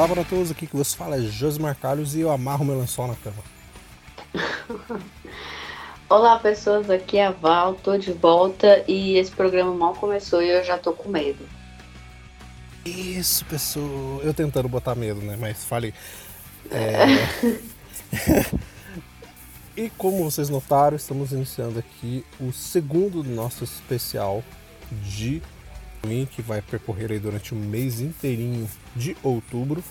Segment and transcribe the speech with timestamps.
[0.00, 3.06] Olá para todos, aqui que você fala é Josmar Carlos e eu amarro meu lençol
[3.06, 3.44] na cama.
[6.08, 10.48] Olá pessoas, aqui é a Val, tô de volta e esse programa mal começou e
[10.48, 11.46] eu já tô com medo.
[12.82, 14.22] Isso, pessoal.
[14.22, 15.36] Eu tentando botar medo, né?
[15.38, 15.92] Mas falei.
[16.70, 17.04] É...
[19.76, 24.42] e como vocês notaram, estamos iniciando aqui o segundo do nosso especial
[24.90, 25.42] de
[26.30, 29.82] que vai percorrer aí durante o mês inteirinho de outubro.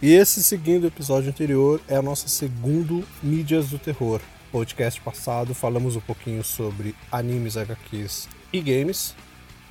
[0.00, 4.20] E esse segundo episódio anterior é a nossa segundo Mídias do Terror.
[4.50, 9.14] Podcast passado falamos um pouquinho sobre animes, HQs e games.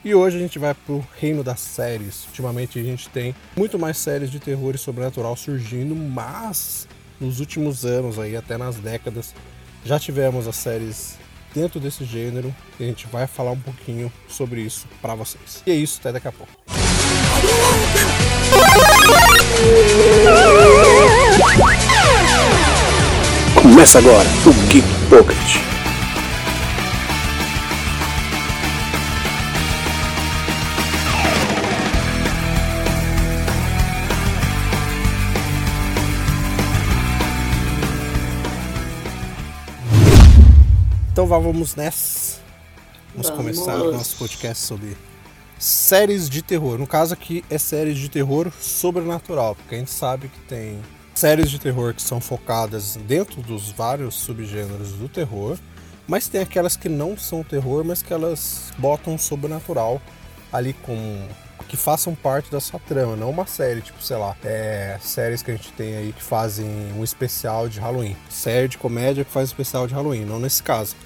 [0.04, 2.26] E hoje a gente vai pro reino das séries.
[2.28, 6.88] Ultimamente a gente tem muito mais séries de terror e sobrenatural surgindo, mas
[7.20, 9.36] nos últimos anos aí, até nas décadas,
[9.86, 11.20] já tivemos as séries
[11.54, 15.62] dentro desse gênero e a gente vai falar um pouquinho sobre isso para vocês.
[15.66, 16.52] E é isso, até daqui a pouco.
[23.56, 25.71] Começa agora o Geek Pocket.
[41.40, 42.40] Vamos nessa.
[43.14, 43.30] Vamos, vamos.
[43.30, 44.98] começar o nosso podcast sobre
[45.58, 46.78] séries de terror.
[46.78, 50.82] No caso aqui é séries de terror sobrenatural, porque a gente sabe que tem
[51.14, 55.58] séries de terror que são focadas dentro dos vários subgêneros do terror,
[56.08, 60.02] mas tem aquelas que não são terror, mas que elas botam sobrenatural
[60.52, 61.28] ali com
[61.68, 65.52] que façam parte da sua trama, não uma série, tipo, sei lá, é, séries que
[65.52, 66.68] a gente tem aí que fazem
[66.98, 68.18] um especial de Halloween.
[68.30, 70.98] Série de comédia que faz especial de Halloween, não nesse caso.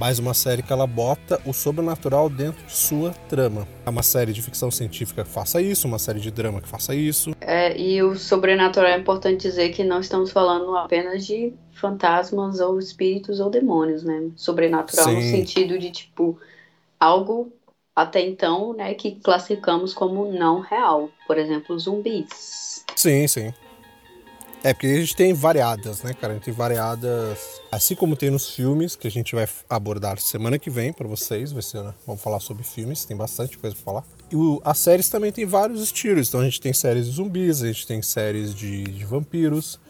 [0.00, 3.68] Mas uma série que ela bota o sobrenatural dentro de sua trama.
[3.84, 6.94] É uma série de ficção científica que faça isso, uma série de drama que faça
[6.94, 7.32] isso.
[7.38, 12.78] É, e o sobrenatural é importante dizer que não estamos falando apenas de fantasmas ou
[12.78, 14.30] espíritos ou demônios, né?
[14.36, 15.16] Sobrenatural Sim.
[15.16, 16.40] no sentido de, tipo,
[16.98, 17.52] algo
[17.94, 21.10] até então, né, que classificamos como não real.
[21.26, 22.86] Por exemplo, zumbis.
[22.96, 23.52] Sim, sim.
[24.62, 26.34] É, porque a gente tem variadas, né, cara?
[26.34, 27.60] A gente tem variadas.
[27.72, 31.50] Assim como tem nos filmes, que a gente vai abordar semana que vem para vocês.
[31.50, 31.94] Vai ser, né?
[32.06, 34.04] Vamos falar sobre filmes, tem bastante coisa pra falar.
[34.30, 36.28] E o, as séries também tem vários estilos.
[36.28, 39.80] Então a gente tem séries de zumbis, a gente tem séries de, de vampiros.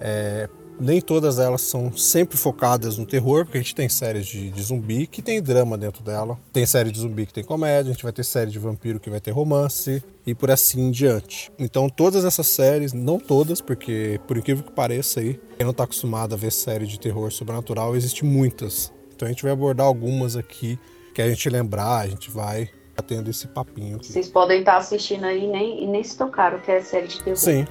[0.00, 0.48] É,
[0.78, 4.62] nem todas elas são sempre focadas no terror, porque a gente tem séries de, de,
[4.62, 8.02] zumbi que tem drama dentro dela, tem série de zumbi que tem comédia, a gente
[8.02, 11.52] vai ter série de vampiro que vai ter romance e por assim em diante.
[11.58, 15.84] Então todas essas séries, não todas, porque por incrível que pareça aí, quem não está
[15.84, 18.92] acostumado a ver série de terror sobrenatural, existe muitas.
[19.14, 20.78] Então a gente vai abordar algumas aqui
[21.14, 22.68] que a gente lembrar, a gente vai
[23.06, 23.96] tendo esse papinho.
[23.96, 24.06] Aqui.
[24.06, 27.36] Vocês podem estar assistindo aí nem, e nem se tocaram que é série de terror.
[27.36, 27.66] Sim,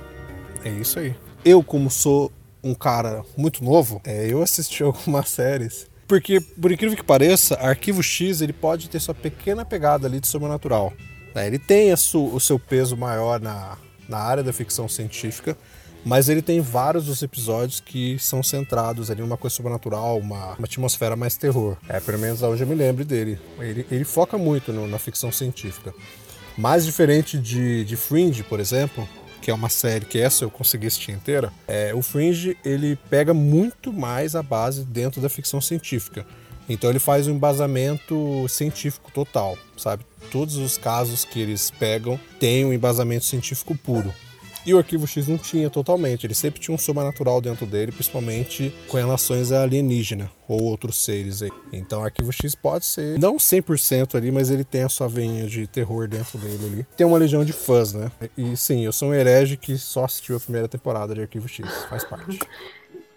[0.64, 1.16] é isso aí.
[1.44, 2.32] Eu, como sou
[2.64, 5.88] um cara muito novo, é, eu assisti algumas séries.
[6.08, 10.28] Porque, por incrível que pareça, Arquivo X ele pode ter sua pequena pegada ali de
[10.28, 10.94] sobrenatural.
[11.34, 11.48] Né?
[11.48, 15.58] Ele tem su, o seu peso maior na, na área da ficção científica,
[16.06, 20.66] mas ele tem vários dos episódios que são centrados ali numa coisa sobrenatural, uma, uma
[20.66, 21.78] atmosfera mais terror.
[21.88, 23.40] É, pelo menos hoje eu me lembro dele.
[23.60, 25.94] Ele, ele foca muito no, na ficção científica.
[26.58, 29.08] Mais diferente de, de Fringe, por exemplo,
[29.44, 33.34] que é uma série que essa eu consegui assistir inteira, é, o Fringe ele pega
[33.34, 36.26] muito mais a base dentro da ficção científica.
[36.70, 40.06] Então ele faz um embasamento científico total, sabe?
[40.32, 44.14] Todos os casos que eles pegam têm um embasamento científico puro.
[44.66, 48.74] E o Arquivo X não tinha totalmente, ele sempre tinha um sobrenatural dentro dele, principalmente
[48.88, 51.52] com relações a alienígena ou outros seres aí.
[51.72, 55.46] Então o Arquivo X pode ser, não 100% ali, mas ele tem a sua veinha
[55.48, 56.88] de terror dentro dele ali.
[56.96, 58.10] Tem uma legião de fãs, né?
[58.38, 61.68] E sim, eu sou um herege que só assistiu a primeira temporada de Arquivo X,
[61.90, 62.40] faz parte.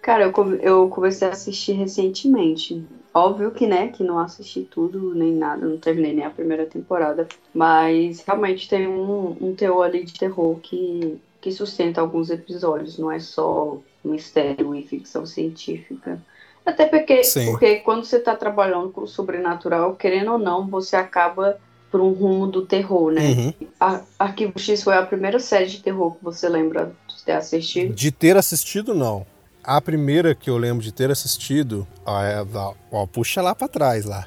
[0.07, 0.33] Cara,
[0.63, 2.81] eu, comecei a assistir recentemente.
[3.13, 7.27] Óbvio que, né, que não assisti tudo nem nada, não terminei nem a primeira temporada.
[7.53, 13.13] Mas realmente tem um, um teor ali de terror que que sustenta alguns episódios, não
[13.13, 16.21] é só mistério e ficção científica.
[16.65, 21.57] Até porque, porque quando você está trabalhando com o sobrenatural, querendo ou não, você acaba
[21.89, 23.29] por um rumo do terror, né?
[23.29, 23.55] Uhum.
[23.79, 27.95] A, Arquivo X foi a primeira série de terror que você lembra de ter assistido?
[27.95, 29.25] De ter assistido, não.
[29.63, 32.45] A primeira que eu lembro de ter assistido, ó, é,
[32.91, 34.27] ó puxa lá para trás lá.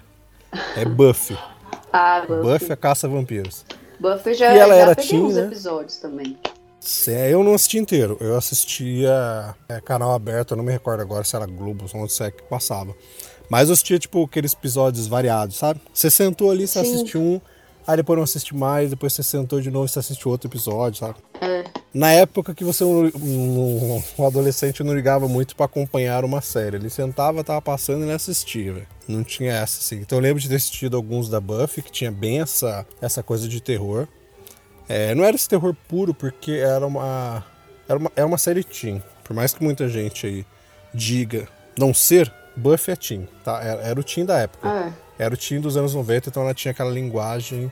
[0.78, 1.38] É Buffy.
[1.92, 2.44] ah, Buffy.
[2.44, 3.66] Buffy a caça vampiros.
[4.00, 5.48] Buffy já, e ela já era teen, né?
[5.48, 6.38] episódios também.
[7.08, 8.18] É, eu não assisti inteiro.
[8.20, 12.32] Eu assistia é, canal aberto, eu não me recordo agora se era Globo, onde é
[12.32, 12.96] que passava.
[13.50, 15.82] Mas eu assistia, tipo, aqueles episódios variados, sabe?
[15.94, 16.94] Você sentou ali, você Sim.
[16.94, 17.42] assistiu um,
[17.86, 21.00] aí depois não assiste mais, depois você sentou de novo e você assiste outro episódio,
[21.00, 21.16] sabe?
[21.42, 21.64] É.
[21.92, 26.76] Na época que você, um, um, um adolescente, não ligava muito para acompanhar uma série.
[26.76, 28.88] Ele sentava, tava passando e ele assistia, véio.
[29.08, 29.96] Não tinha essa, assim.
[29.96, 33.48] Então eu lembro de ter assistido alguns da Buffy, que tinha bem essa, essa coisa
[33.48, 34.08] de terror.
[34.90, 37.46] É, não era esse terror puro, porque era uma,
[37.88, 39.02] era uma, é uma série teen.
[39.24, 40.46] Por mais que muita gente aí
[40.92, 41.48] diga
[41.78, 43.62] não ser, Buffy é teen, tá?
[43.62, 44.68] Era, era o teen da época.
[44.68, 45.26] É.
[45.26, 47.72] Era o teen dos anos 90, então ela tinha aquela linguagem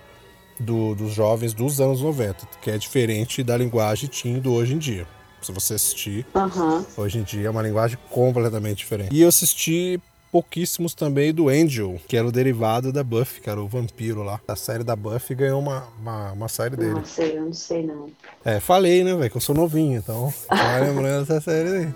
[0.59, 4.77] do, dos jovens dos anos 90, que é diferente da linguagem teen do hoje em
[4.77, 5.07] dia.
[5.41, 6.85] Se você assistir, Aham.
[6.95, 9.15] hoje em dia é uma linguagem completamente diferente.
[9.15, 9.99] E eu assisti
[10.38, 14.39] pouquíssimos também do Angel, que era o derivado da Buffy, que era o vampiro lá.
[14.48, 16.94] A série da Buffy ganhou uma, uma, uma série dele.
[16.94, 18.12] Não sei, eu não sei não.
[18.45, 21.94] É, falei, né, velho, que eu sou novinho, então tá lembrando dessa série aí.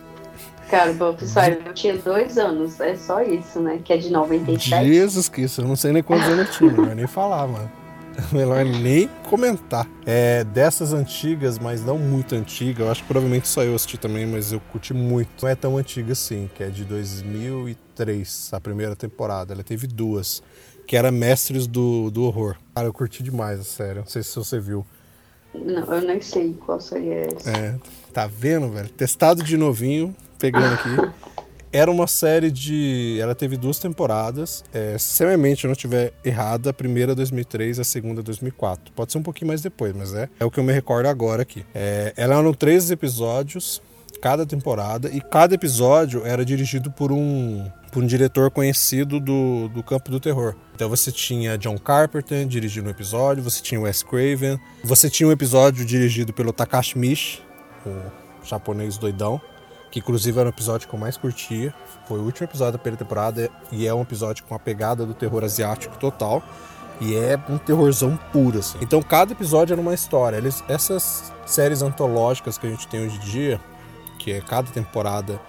[0.72, 3.80] Cara, o Buffy saiu, eu tinha dois anos, é só isso, né?
[3.86, 4.88] Que é de 97.
[4.88, 7.72] Jesus Cristo, eu não sei nem quantos anos eu tinha, não vai nem falar, mano.
[8.32, 9.88] Melhor nem comentar.
[10.06, 12.84] É dessas antigas, mas não muito antiga.
[12.84, 15.30] Eu acho que provavelmente só eu assisti também, mas eu curti muito.
[15.42, 19.54] Não é tão antiga assim, que é de 2003, a primeira temporada.
[19.54, 20.44] Ela teve duas,
[20.86, 22.56] que era Mestres do, do Horror.
[22.76, 24.00] Cara, eu curti demais a série.
[24.00, 24.86] Não sei se você viu.
[25.54, 27.52] Não, eu nem sei qual seria essa.
[27.52, 27.76] É,
[28.14, 28.90] tá vendo, velho?
[28.90, 31.14] Testado de novinho, pegando aqui.
[31.74, 33.18] Era uma série de.
[33.22, 34.64] Ela teve duas temporadas.
[34.74, 38.92] É, se a mente não estiver errada, a primeira 2003 a segunda 2004.
[38.94, 41.44] Pode ser um pouquinho mais depois, mas é, é o que eu me recordo agora
[41.44, 41.66] aqui.
[41.74, 43.82] É, ela eram 13 episódios,
[44.22, 49.82] cada temporada, e cada episódio era dirigido por um, por um diretor conhecido do, do
[49.82, 50.56] campo do terror.
[50.76, 55.32] Então você tinha John Carpenter dirigindo um episódio, você tinha Wes Craven, você tinha um
[55.32, 57.42] episódio dirigido pelo Takashi Mishi,
[57.86, 57.96] o
[58.46, 59.40] japonês doidão
[59.92, 61.74] que inclusive era o episódio que eu mais curtia.
[62.08, 65.14] Foi o último episódio da primeira temporada e é um episódio com a pegada do
[65.14, 66.42] terror asiático total.
[67.02, 68.78] E é um terrorzão puro, assim.
[68.82, 70.38] Então cada episódio era uma história.
[70.38, 73.60] Eles, essas séries antológicas que a gente tem hoje em dia,
[74.18, 75.40] que é cada temporada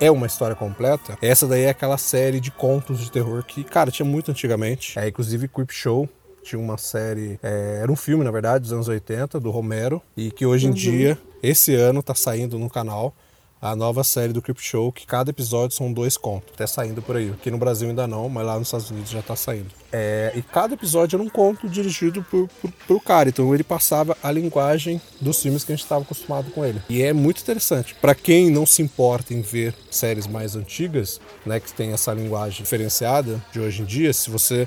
[0.00, 3.90] é uma história completa, essa daí é aquela série de contos de terror que, cara,
[3.90, 4.98] tinha muito antigamente.
[4.98, 6.08] É, inclusive Creep Show,
[6.42, 10.30] tinha uma série, é, era um filme na verdade, dos anos 80, do Romero, e
[10.30, 13.14] que hoje em dia, esse ano, tá saindo no canal
[13.60, 16.50] a nova série do Creep Show, que cada episódio são dois contos.
[16.54, 17.30] Até saindo por aí.
[17.30, 19.68] Aqui no Brasil ainda não, mas lá nos Estados Unidos já tá saindo.
[19.92, 23.28] É, e cada episódio era um conto dirigido por, por, por cara.
[23.28, 26.80] Então ele passava a linguagem dos filmes que a gente estava acostumado com ele.
[26.88, 27.94] E é muito interessante.
[27.94, 32.62] Para quem não se importa em ver séries mais antigas, né, que tem essa linguagem
[32.62, 34.66] diferenciada de hoje em dia, se você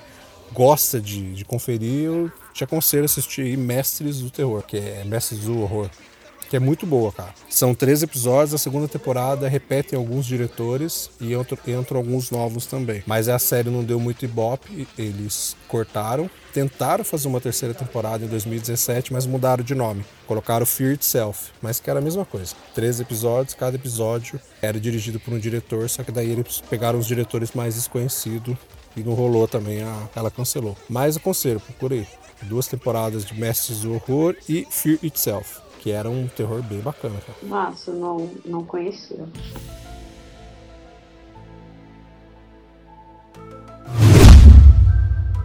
[0.52, 5.04] gosta de, de conferir, eu te aconselho a assistir aí Mestres do Terror, que é
[5.04, 5.90] Mestres do Horror
[6.54, 7.34] que é muito boa, cara.
[7.50, 13.02] São três episódios, a segunda temporada repetem alguns diretores e entram, entram alguns novos também.
[13.08, 16.30] Mas a série não deu muito ibope, eles cortaram.
[16.54, 20.06] Tentaram fazer uma terceira temporada em 2017, mas mudaram de nome.
[20.28, 22.54] Colocaram Fear Itself, mas que era a mesma coisa.
[22.76, 27.08] Três episódios, cada episódio era dirigido por um diretor, só que daí eles pegaram os
[27.08, 28.56] diretores mais desconhecidos
[28.96, 30.78] e não rolou também, a, ela cancelou.
[30.88, 32.06] Mas aconselho, procurei.
[32.44, 37.16] Duas temporadas de Mestres do Horror e Fear Itself que era um terror bem bacana.
[37.20, 37.38] Cara.
[37.44, 39.26] Massa, não, não conhecia.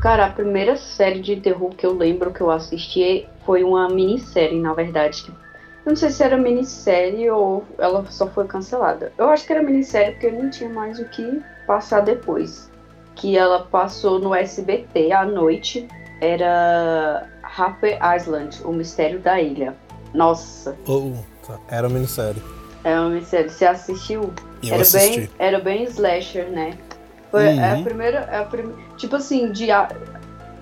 [0.01, 4.61] Cara, a primeira série de terror que eu lembro que eu assisti foi uma minissérie,
[4.61, 5.25] na verdade.
[5.25, 5.35] Que, eu
[5.85, 9.13] não sei se era minissérie ou ela só foi cancelada.
[9.19, 12.71] Eu acho que era minissérie porque não tinha mais o que passar depois.
[13.17, 15.89] Que ela passou no SBT à noite.
[16.21, 19.75] Era Harper Island, O Mistério da Ilha.
[20.15, 20.77] Nossa.
[20.87, 21.13] Oh,
[21.47, 21.59] tá.
[21.69, 22.43] Era uma minissérie.
[22.85, 23.51] Era uma minissérie.
[23.51, 24.33] Você assistiu?
[24.63, 25.21] Eu era assisti.
[25.21, 26.77] bem, era bem slasher, né?
[27.31, 27.61] Foi Uhum.
[27.61, 28.73] é a primeira, é a prim...
[28.97, 29.89] tipo assim, de a-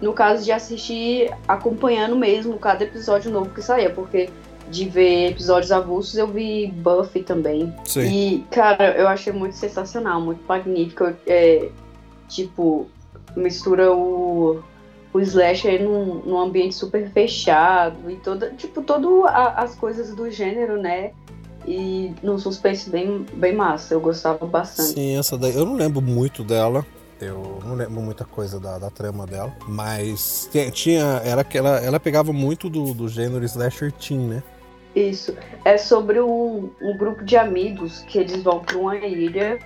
[0.03, 4.29] no caso de assistir acompanhando mesmo cada episódio novo que saía, porque
[4.69, 7.73] de ver episódios avulsos eu vi Buffy também.
[7.85, 8.01] Sim.
[8.03, 11.13] E, cara, eu achei muito sensacional, muito magnífico.
[11.27, 11.69] É,
[12.29, 12.89] tipo,
[13.37, 14.61] mistura o,
[15.17, 19.09] o slasher num, num ambiente super fechado e toda, tipo, todas
[19.57, 21.13] as coisas do gênero, né?
[21.67, 24.91] E num suspense bem, bem massa, eu gostava bastante.
[24.93, 25.55] Sim, essa daí.
[25.57, 26.87] Eu não lembro muito dela.
[27.21, 29.53] Eu não lembro muita coisa da, da trama dela.
[29.67, 30.71] Mas tinha.
[30.71, 34.43] tinha- era que ela, ela pegava muito do, do gênero slasher teen, né?
[34.95, 35.35] Isso.
[35.65, 39.59] É sobre um, um grupo de amigos que eles vão pra uma ilha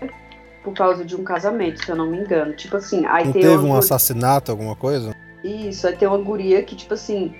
[0.62, 2.52] por causa de um casamento, se eu não me engano.
[2.54, 5.14] Tipo assim, aí Não teve um assassinato, alguma coisa?
[5.42, 7.34] Isso, aí tem uma guria que, tipo assim,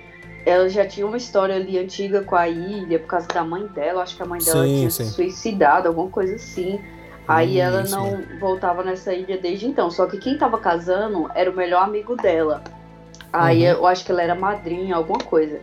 [0.45, 4.01] ela já tinha uma história ali antiga com a ilha por causa da mãe dela.
[4.03, 5.03] Acho que a mãe dela Sim, tinha sim.
[5.05, 6.79] se suicidado, alguma coisa assim.
[7.27, 9.91] Aí Hum, ela não voltava nessa ilha desde então.
[9.91, 12.63] Só que quem tava casando era o melhor amigo dela.
[13.31, 13.67] Aí Uhum.
[13.77, 15.59] eu acho que ela era madrinha, alguma coisa.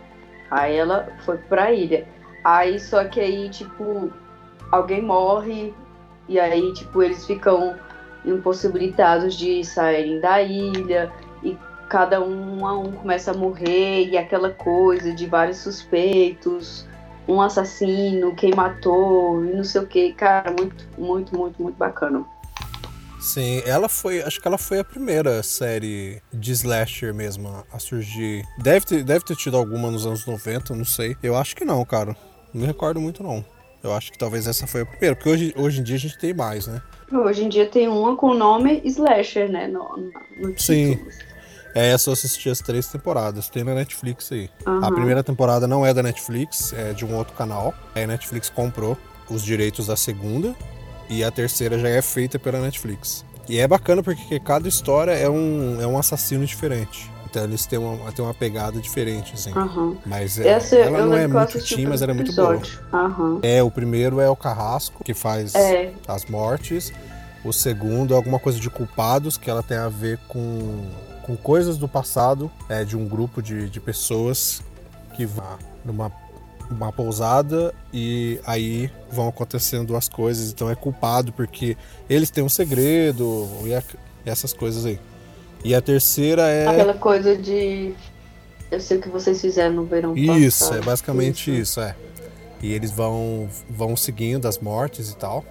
[0.51, 2.07] Aí ela foi pra ilha.
[2.45, 4.11] Aí só que aí, tipo,
[4.71, 5.75] alguém morre
[6.29, 7.75] e aí, tipo, eles ficam
[8.25, 11.11] impossibilitados de saírem da ilha
[11.89, 16.87] cada um a um começa a morrer e aquela coisa de vários suspeitos,
[17.27, 22.25] um assassino, quem matou e não sei o que, cara, muito, muito, muito, muito bacana.
[23.21, 28.45] Sim, ela foi, acho que ela foi a primeira série de slasher mesmo a surgir.
[28.59, 31.17] Deve ter, deve ter tido alguma nos anos 90, não sei.
[31.23, 32.17] Eu acho que não, cara.
[32.55, 33.45] Não me recordo muito não.
[33.83, 36.19] Eu acho que talvez essa foi a primeira, porque hoje, hoje em dia a gente
[36.19, 36.81] tem mais, né?
[37.13, 39.67] Hoje em dia tem uma com o nome Slasher, né?
[39.67, 40.13] No, no,
[40.49, 40.99] no Sim.
[41.75, 44.51] É, essa eu assisti as três temporadas, tem na Netflix aí.
[44.67, 44.85] Uhum.
[44.85, 47.75] A primeira temporada não é da Netflix, é de um outro canal.
[47.95, 48.97] Aí a Netflix comprou
[49.29, 50.55] os direitos da segunda
[51.09, 53.25] e a terceira já é feita pela Netflix.
[53.49, 57.11] E é bacana porque cada história é um, é um assassino diferente.
[57.31, 59.53] Então eles têm uma, têm uma pegada diferente, assim.
[59.53, 59.97] Uhum.
[60.05, 62.61] Mas é, Essa, ela não é muito teen, mas ela é muito boa.
[62.93, 63.39] Uhum.
[63.43, 65.93] É, o primeiro é o Carrasco, que faz é.
[66.07, 66.93] as mortes.
[67.45, 70.87] O segundo é alguma coisa de culpados, que ela tem a ver com,
[71.29, 74.63] com coisas do passado, é, de um grupo de, de pessoas
[75.15, 76.11] que vão numa
[76.71, 81.77] uma pousada e aí vão acontecendo as coisas, então é culpado porque
[82.11, 83.83] eles têm um segredo e, a,
[84.25, 84.99] e essas coisas aí.
[85.65, 86.67] E a terceira é.
[86.67, 87.95] Aquela coisa de.
[88.71, 90.79] Eu sei o que vocês fizeram no verão Isso, passado.
[90.79, 91.61] é basicamente isso.
[91.61, 91.97] isso, é.
[92.63, 95.45] E eles vão, vão seguindo as mortes e tal.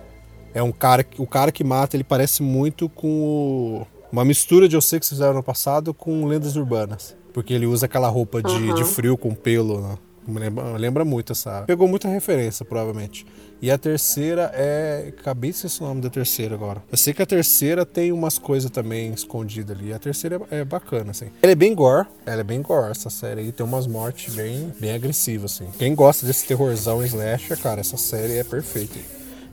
[0.54, 1.06] É um cara.
[1.18, 5.08] O cara que mata, ele parece muito com o, uma mistura de Eu sei que
[5.08, 7.16] fizeram no passado com lendas urbanas.
[7.34, 8.74] Porque ele usa aquela roupa de, uhum.
[8.74, 9.98] de frio com pelo, né?
[10.28, 11.64] Lembra, lembra muito essa.
[11.66, 13.26] Pegou muita referência, provavelmente.
[13.62, 15.14] E a terceira é.
[15.18, 16.84] Acabei de ser o nome da terceira agora.
[16.92, 19.94] Eu sei que a terceira tem umas coisas também escondidas ali.
[19.94, 21.28] A terceira é, é, bacana, assim.
[21.42, 22.08] Ela é bem gore.
[22.26, 23.52] Ela é bem gore, essa série aí.
[23.52, 25.70] Tem umas mortes bem, bem agressivas, assim.
[25.78, 29.00] Quem gosta desse terrorzão slasher, cara, essa série é perfeita.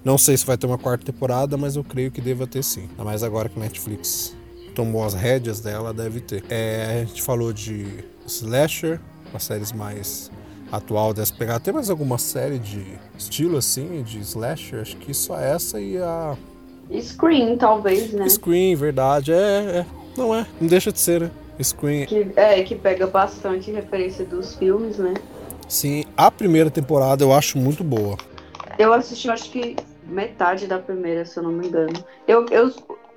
[0.05, 2.89] Não sei se vai ter uma quarta temporada, mas eu creio que deva ter sim.
[2.91, 4.35] Ainda mais agora que Netflix
[4.75, 6.45] tomou as rédeas dela, deve ter.
[6.51, 9.01] É, a gente falou de slasher,
[9.33, 10.31] as séries mais
[10.71, 11.61] atual dessa pegar.
[11.61, 12.85] Tem mais alguma série de
[13.17, 14.81] estilo assim, de slasher?
[14.81, 16.37] Acho que só essa e a.
[17.01, 18.29] Scream, talvez, né?
[18.29, 19.33] Scream, verdade.
[19.33, 19.87] É, é.
[20.17, 20.47] Não é.
[20.61, 21.31] Não deixa de ser, né?
[21.63, 22.07] Scream.
[22.07, 25.15] Que, é, que pega bastante referência dos filmes, né?
[25.69, 28.19] Sim, a primeira temporada eu acho muito boa.
[28.79, 29.77] Eu assisti, acho que
[30.07, 31.93] metade da primeira, se eu não me engano.
[32.29, 32.73] Eu, eu,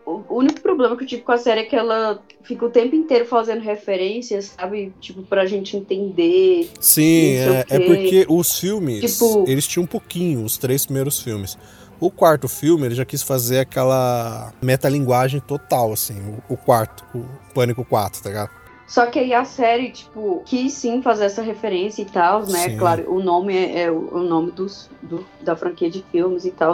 [0.08, 2.96] o único problema que eu tive com a série é que ela fica o tempo
[2.96, 4.94] inteiro fazendo referências, sabe?
[5.02, 6.70] Tipo, pra gente entender.
[6.80, 9.44] Sim, é, é, porque os filmes, tipo...
[9.48, 11.58] eles tinham um pouquinho, os três primeiros filmes.
[12.00, 16.20] O quarto filme, ele já quis fazer aquela metalinguagem total, assim.
[16.48, 18.52] O, o quarto, o Pânico 4, tá ligado?
[18.88, 22.70] Só que aí a série, tipo, quis sim fazer essa referência e tal, né?
[22.70, 22.78] Sim.
[22.78, 26.74] Claro, o nome é, é o, nome dos, do, da franquia de filmes e tal.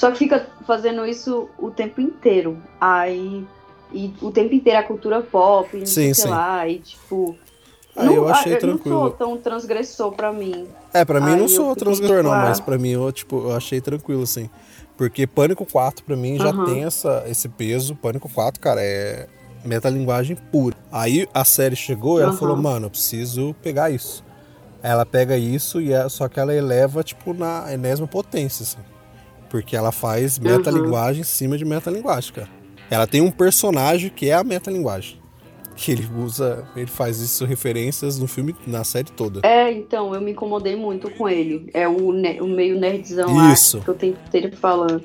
[0.00, 2.56] Só que fica fazendo isso o tempo inteiro.
[2.80, 3.46] Aí.
[3.92, 6.28] E o tempo inteiro a cultura pop, sim, sei sim.
[6.28, 7.36] lá, e tipo.
[7.94, 8.94] Aí não, eu achei tranquilo.
[8.94, 10.66] Não sou tão transgressor pra mim.
[10.94, 12.44] É, pra mim Aí não sou transgressor, tipo, não, ah.
[12.44, 14.48] mas pra mim eu, tipo, eu achei tranquilo, assim.
[14.96, 16.64] Porque Pânico 4, pra mim, já uhum.
[16.64, 17.94] tem essa, esse peso.
[17.94, 19.26] Pânico 4, cara, é
[19.66, 20.76] metalinguagem pura.
[20.90, 22.38] Aí a série chegou e ela uhum.
[22.38, 24.24] falou, mano, eu preciso pegar isso.
[24.82, 28.89] Ela pega isso e é, só que ela eleva, tipo, na enésima potência, assim.
[29.50, 31.20] Porque ela faz metalinguagem uhum.
[31.20, 32.48] em cima de metalinguagem, cara.
[32.90, 35.20] Ela tem um personagem que é a metalinguagem.
[35.76, 39.40] Que ele usa, ele faz isso referências no filme, na série toda.
[39.42, 41.70] É, então, eu me incomodei muito com ele.
[41.72, 43.78] É o, o meio nerdzão isso.
[43.78, 45.02] lá que eu tenho ter falando.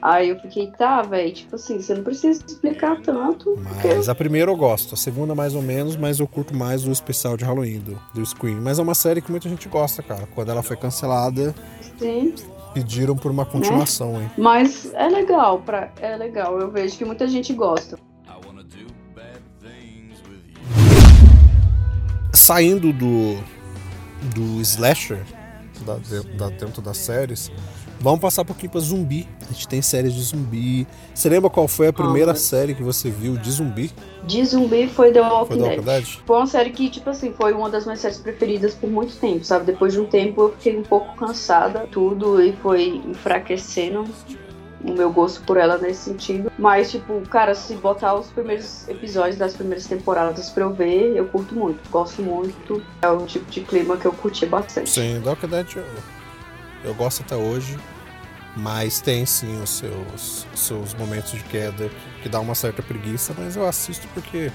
[0.00, 3.58] Aí eu fiquei, tá, velho, tipo assim, você não precisa explicar tanto.
[3.58, 4.10] Mas porque...
[4.10, 7.36] a primeira eu gosto, a segunda mais ou menos, mas eu curto mais o especial
[7.36, 8.60] de Halloween do, do Scream.
[8.60, 10.28] Mas é uma série que muita gente gosta, cara.
[10.34, 11.52] Quando ela foi cancelada,
[11.98, 12.32] Sim
[12.78, 14.24] pediram por uma continuação, né?
[14.24, 14.30] hein?
[14.38, 16.58] Mas é legal, pra, é legal.
[16.60, 17.98] Eu vejo que muita gente gosta.
[22.32, 23.36] Saindo do,
[24.34, 25.24] do slasher,
[25.84, 25.96] da,
[26.36, 27.50] da, dentro das séries,
[28.00, 29.26] Vamos passar um pouquinho pra zumbi.
[29.48, 30.86] A gente tem séries de zumbi.
[31.12, 33.90] Você lembra qual foi a primeira série que você viu de zumbi?
[34.24, 36.02] De zumbi foi The Walking, foi The Walking Dead.
[36.02, 36.18] Dead.
[36.24, 39.44] Foi uma série que, tipo assim, foi uma das minhas séries preferidas por muito tempo,
[39.44, 39.66] sabe?
[39.66, 44.04] Depois de um tempo eu fiquei um pouco cansada, tudo, e foi enfraquecendo
[44.84, 46.52] o meu gosto por ela nesse sentido.
[46.56, 51.26] Mas, tipo, cara, se botar os primeiros episódios das primeiras temporadas pra eu ver, eu
[51.26, 51.80] curto muito.
[51.90, 52.80] Gosto muito.
[53.02, 54.88] É o tipo de clima que eu curti bastante.
[54.88, 55.66] Sim, The Walking Dead
[56.84, 57.76] eu gosto até hoje,
[58.56, 61.90] mas tem sim os seus, seus momentos de queda
[62.22, 64.50] que, dá uma certa preguiça, mas eu assisto porque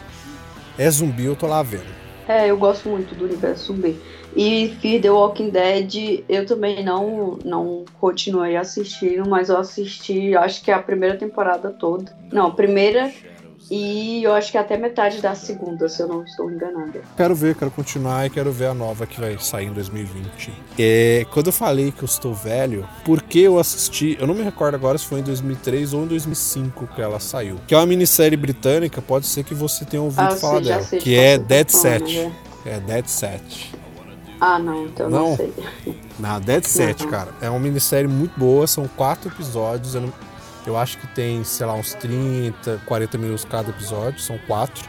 [0.77, 2.03] é zumbi, eu tô lá vendo.
[2.27, 3.99] É, eu gosto muito do universo zumbi.
[4.35, 10.63] E Fear the Walking Dead, eu também não, não continuei assistindo, mas eu assisti, acho
[10.63, 12.15] que a primeira temporada toda.
[12.31, 13.11] Não, primeira
[13.75, 17.01] e eu acho que até metade da segunda, se eu não estou enganada.
[17.17, 20.53] Quero ver, quero continuar e quero ver a nova que vai sair em 2020.
[20.77, 24.75] É, quando eu falei que eu estou velho, porque eu assisti, eu não me recordo
[24.75, 27.55] agora se foi em 2003 ou em 2005 que ela saiu.
[27.65, 30.83] Que é uma minissérie britânica, pode ser que você tenha ouvido ah, falar dela.
[30.83, 32.15] que é Dead tá Set.
[32.15, 32.31] Né?
[32.67, 33.73] É Dead Set.
[34.39, 35.51] Ah, não, então não, não sei.
[36.19, 39.95] Na Dead Set, cara, é uma minissérie muito boa, são quatro episódios.
[39.95, 40.13] Eu não
[40.65, 44.87] eu acho que tem, sei lá, uns 30, 40 minutos cada episódio, são quatro.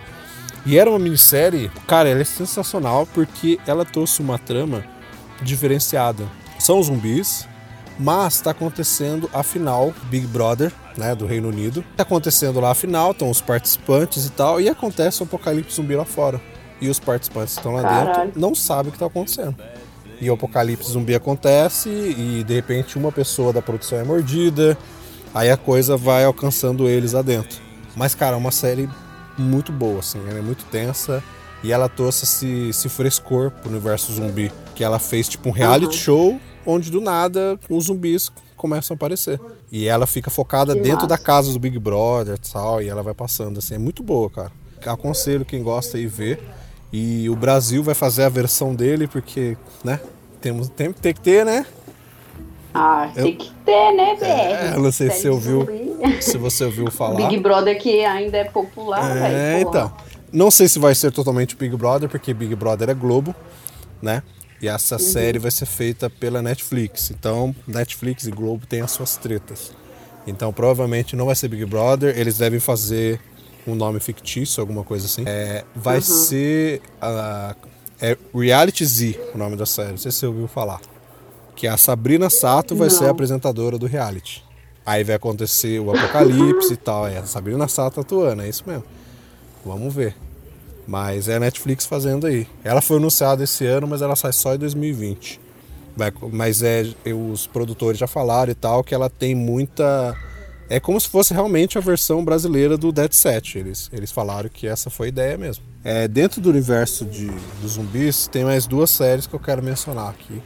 [0.66, 4.84] E era uma minissérie, cara, ela é sensacional porque ela trouxe uma trama
[5.42, 6.24] diferenciada.
[6.58, 7.46] São zumbis,
[7.98, 11.84] mas está acontecendo a final Big Brother, né, do Reino Unido.
[11.90, 15.94] Está acontecendo lá a final, estão os participantes e tal, e acontece o apocalipse zumbi
[15.94, 16.40] lá fora.
[16.80, 18.26] E os participantes estão lá Caralho.
[18.26, 19.54] dentro, não sabem o que está acontecendo.
[20.20, 24.78] E o apocalipse zumbi acontece e de repente uma pessoa da produção é mordida,
[25.34, 27.60] Aí a coisa vai alcançando eles lá dentro.
[27.96, 28.88] Mas, cara, é uma série
[29.36, 30.20] muito boa, assim.
[30.28, 31.22] Ela é muito tensa.
[31.62, 34.52] E ela trouxe esse, esse frescor pro universo zumbi.
[34.74, 36.02] Que ela fez, tipo, um reality uhum.
[36.02, 39.40] show onde do nada os zumbis começam a aparecer.
[39.72, 41.08] E ela fica focada que dentro massa.
[41.08, 42.80] da casa do Big Brother e tal.
[42.80, 43.74] E ela vai passando, assim.
[43.74, 44.52] É muito boa, cara.
[44.86, 46.40] Aconselho quem gosta aí ver.
[46.92, 49.98] E o Brasil vai fazer a versão dele, porque, né?
[50.40, 51.66] Temos, tem, tem que ter, né?
[52.74, 53.22] Ah, eu...
[53.22, 54.24] tem que ter, né, BR?
[54.24, 55.68] É, não sei se você ouviu,
[56.20, 57.28] se você ouviu falar.
[57.28, 59.92] Big Brother que ainda é popular, É, então.
[60.32, 63.32] Não sei se vai ser totalmente Big Brother, porque Big Brother é Globo,
[64.02, 64.20] né?
[64.60, 64.98] E essa uhum.
[64.98, 67.12] série vai ser feita pela Netflix.
[67.12, 69.72] Então, Netflix e Globo têm as suas tretas.
[70.26, 72.18] Então, provavelmente não vai ser Big Brother.
[72.18, 73.20] Eles devem fazer
[73.64, 75.22] um nome fictício, alguma coisa assim.
[75.24, 76.02] É, vai uhum.
[76.02, 76.82] ser.
[77.00, 77.68] Uh,
[78.00, 79.90] é Reality Z o nome da série.
[79.90, 80.80] Não sei se você ouviu falar
[81.54, 82.96] que a Sabrina Sato vai Não.
[82.96, 84.44] ser a apresentadora do reality.
[84.84, 87.06] Aí vai acontecer o apocalipse e tal.
[87.06, 88.84] É a Sabrina Sato atuando, é isso mesmo.
[89.64, 90.14] Vamos ver.
[90.86, 92.46] Mas é a Netflix fazendo aí.
[92.62, 95.40] Ela foi anunciada esse ano, mas ela sai só em 2020.
[95.96, 96.84] Vai, mas é,
[97.30, 100.14] os produtores já falaram e tal que ela tem muita.
[100.68, 103.56] É como se fosse realmente a versão brasileira do Dead Set.
[103.58, 105.64] Eles, eles falaram que essa foi a ideia mesmo.
[105.82, 107.30] É, dentro do universo de,
[107.62, 110.42] dos zumbis, tem mais duas séries que eu quero mencionar aqui.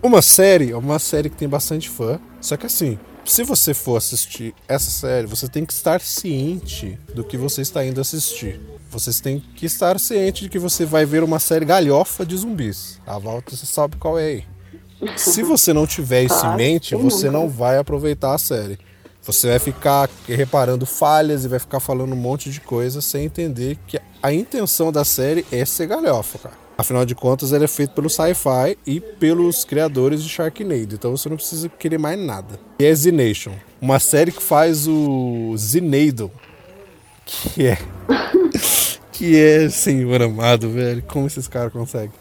[0.00, 2.20] Uma série é uma série que tem bastante fã.
[2.40, 7.24] Só que assim, se você for assistir essa série, você tem que estar ciente do
[7.24, 8.60] que você está indo assistir.
[8.88, 13.00] Vocês têm que estar ciente de que você vai ver uma série galhofa de zumbis.
[13.04, 14.44] A volta você sabe qual é aí.
[15.16, 18.78] Se você não tiver isso em mente, você não vai aproveitar a série.
[19.22, 23.76] Você vai ficar reparando falhas e vai ficar falando um monte de coisa sem entender
[23.86, 26.67] que a intenção da série é ser galhofa, cara.
[26.80, 31.28] Afinal de contas, ele é feito pelo Sci-Fi e pelos criadores de Sharknado, então você
[31.28, 32.60] não precisa querer mais nada.
[32.78, 36.30] E é Z-Nation, uma série que faz o Zinado,
[37.26, 37.78] que é.
[39.10, 41.02] que é, senhor amado, velho.
[41.02, 42.12] Como esses caras conseguem?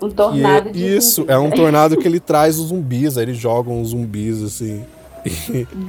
[0.00, 1.34] Um tornado é, de Isso, zumbis.
[1.34, 4.84] é um tornado que ele traz os zumbis, aí eles jogam os zumbis assim.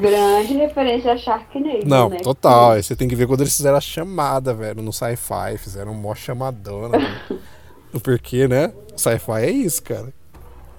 [0.02, 1.86] Grande referência a Sharknado.
[1.86, 2.18] Não, né?
[2.18, 2.82] total.
[2.82, 5.56] Você tem que ver quando eles fizeram a chamada, velho, no sci-fi.
[5.60, 6.98] Fizeram uma chamadona.
[8.04, 8.74] Porque, né?
[8.96, 10.14] Sci-fi é isso, cara.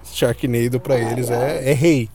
[0.03, 2.09] Sharknado para eles é, é rei.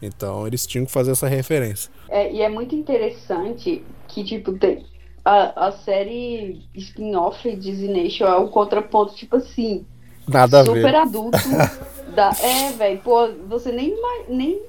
[0.00, 1.90] Então eles tinham que fazer essa referência.
[2.08, 4.84] É, e é muito interessante que, tipo, tem,
[5.24, 9.84] a, a série spin-off de Nation é um contraponto, tipo assim.
[10.26, 11.08] Nada super a ver.
[11.08, 11.38] adulto.
[12.14, 13.94] da, é, velho, pô, você nem,
[14.28, 14.60] nem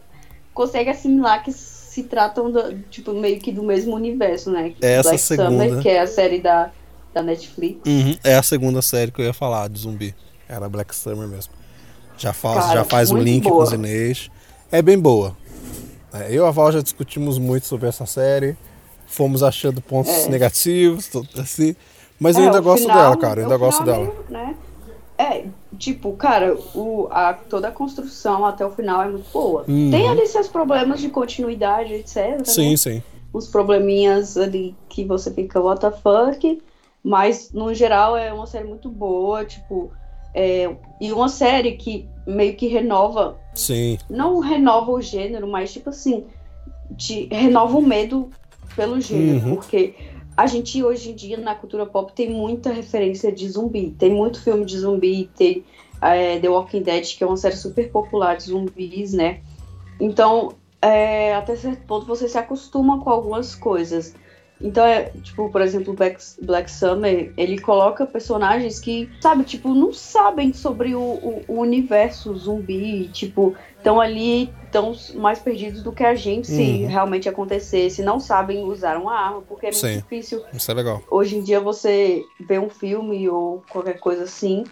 [0.54, 4.74] consegue assimilar que se tratam, do, tipo, meio que do mesmo universo, né?
[4.82, 5.50] É essa Black segunda.
[5.50, 6.72] Summer, que é a série da
[7.14, 7.80] da Netflix.
[7.86, 10.16] Uhum, é a segunda série que eu ia falar de zumbi.
[10.48, 11.54] Era Black Summer mesmo.
[12.18, 13.58] Já faz, Cara, já faz o link boa.
[13.58, 14.30] com os Inês.
[14.72, 15.36] É bem boa.
[16.14, 18.58] É, eu e a Val já discutimos muito sobre essa série.
[19.08, 20.30] Fomos achando pontos é.
[20.30, 21.76] negativos, tudo assim.
[22.20, 23.40] Mas é, eu ainda gosto final, dela, cara.
[23.40, 24.06] Eu ainda gosto dela.
[24.06, 24.56] Meio, né?
[25.18, 25.46] É,
[25.78, 29.66] tipo, cara, o, a, toda a construção até o final é muito boa.
[29.68, 29.92] Uhum.
[29.92, 32.46] Tem ali seus problemas de continuidade, etc.
[32.46, 32.78] Sim, né?
[32.78, 33.04] sim.
[33.34, 36.62] Uns probleminhas ali que você fica, what the fuck?
[37.04, 39.92] Mas, no geral, é uma série muito boa, tipo.
[40.34, 43.40] É, e uma série que meio que renova.
[43.54, 43.98] Sim.
[44.10, 46.26] Não renova o gênero, mas, tipo assim,
[46.98, 48.30] te renova o medo
[48.76, 49.48] pelo gênero.
[49.48, 49.56] Uhum.
[49.56, 49.96] Porque
[50.38, 53.92] a gente, hoje em dia, na cultura pop, tem muita referência de zumbi.
[53.92, 55.64] Tem muito filme de zumbi, tem
[56.02, 59.42] é, The Walking Dead, que é uma série super popular de zumbis, né?
[60.00, 64.16] Então, é, até certo ponto, você se acostuma com algumas coisas.
[64.62, 69.94] Então é, tipo, por exemplo, Black, Black Summer, ele coloca personagens que, sabe, tipo, não
[69.94, 76.04] sabem sobre o, o, o universo zumbi, tipo, estão ali, estão mais perdidos do que
[76.04, 76.88] a gente se Uhum.
[76.88, 79.98] realmente acontecesse, não sabem usar uma arma, porque é muito Sim.
[79.98, 81.02] difícil Isso é legal.
[81.10, 84.64] hoje em dia você vê um filme ou qualquer coisa assim,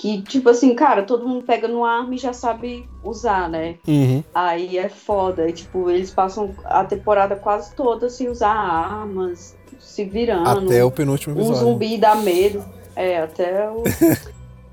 [0.00, 3.76] que, tipo assim, cara, todo mundo pega numa arma e já sabe usar, né?
[3.86, 4.24] Uhum.
[4.34, 5.46] Aí é foda.
[5.46, 10.48] E, tipo, eles passam a temporada quase toda sem usar armas, se virando.
[10.48, 11.60] Até o penúltimo Um episódio.
[11.60, 12.64] zumbi dá medo.
[12.96, 13.82] É, até o,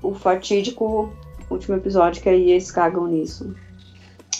[0.02, 1.12] o fatídico
[1.50, 3.54] último episódio, que aí eles cagam nisso.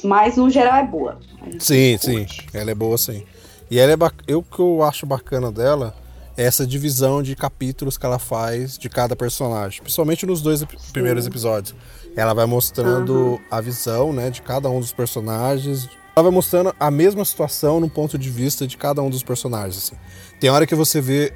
[0.02, 1.18] Mas no geral é boa.
[1.58, 2.24] Sim, sim.
[2.24, 2.46] curte.
[2.54, 3.24] Ela é boa, sim.
[3.70, 5.94] E ela é eu, que eu acho bacana dela
[6.38, 9.82] essa divisão de capítulos que ela faz de cada personagem.
[9.82, 11.74] Principalmente nos dois ep- primeiros episódios.
[12.16, 15.88] Ela vai mostrando a visão né, de cada um dos personagens.
[16.14, 19.76] Ela vai mostrando a mesma situação no ponto de vista de cada um dos personagens.
[19.78, 19.96] assim.
[20.40, 21.32] Tem hora que você vê.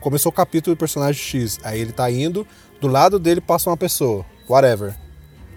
[0.00, 1.58] Começou o capítulo do personagem X.
[1.64, 2.46] Aí ele tá indo,
[2.80, 4.24] do lado dele passa uma pessoa.
[4.48, 4.94] Whatever.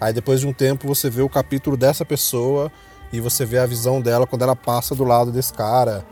[0.02, 2.72] Aí depois de um tempo você vê o capítulo dessa pessoa
[3.14, 6.04] e você vê a visão dela quando ela passa do lado desse cara.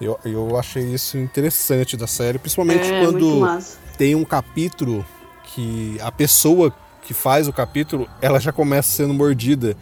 [0.00, 3.48] Eu, eu achei isso interessante da série, principalmente É, quando
[3.96, 5.04] tem um capítulo
[5.44, 9.76] que a pessoa que faz o capítulo, ela já começa sendo mordida.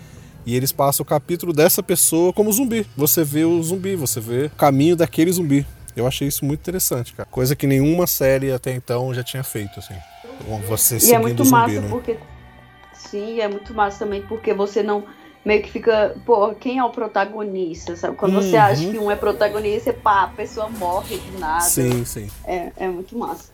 [0.46, 2.87] E eles passam o capítulo dessa pessoa como zumbi.
[2.96, 5.66] Você vê o zumbi, você vê o caminho daquele zumbi.
[5.96, 7.27] Eu achei isso muito interessante, cara.
[7.31, 9.94] Coisa que nenhuma série até então já tinha feito, assim.
[10.68, 11.88] Você E seguindo é muito zumbi, massa né?
[11.88, 12.18] porque.
[12.92, 15.05] Sim, é muito massa também porque você não.
[15.45, 18.17] Meio que fica, pô, quem é o protagonista, sabe?
[18.17, 18.63] Quando você Uhum.
[18.63, 21.61] acha que um é protagonista, pá, a pessoa morre do nada.
[21.61, 22.31] Sim, sim.
[22.45, 23.53] É, é muito massa.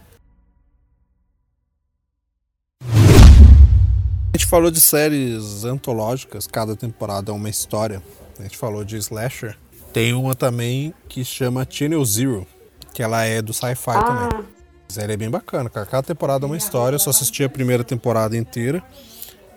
[4.33, 8.00] A gente falou de séries antológicas, cada temporada é uma história.
[8.38, 9.59] A gente falou de slasher.
[9.92, 12.46] Tem uma também que chama Channel Zero,
[12.94, 14.29] que ela é do sci-fi também.
[14.33, 14.42] Ah,
[14.88, 15.85] Mas ela é bem bacana, cara.
[15.87, 16.94] Cada temporada é uma história.
[16.94, 18.83] Eu só assisti a primeira temporada inteira.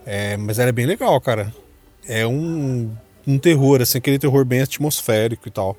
[0.06, 1.54] É, mas ela é bem legal, cara.
[2.07, 2.91] É um,
[3.25, 5.77] um terror, assim, aquele terror bem atmosférico e tal.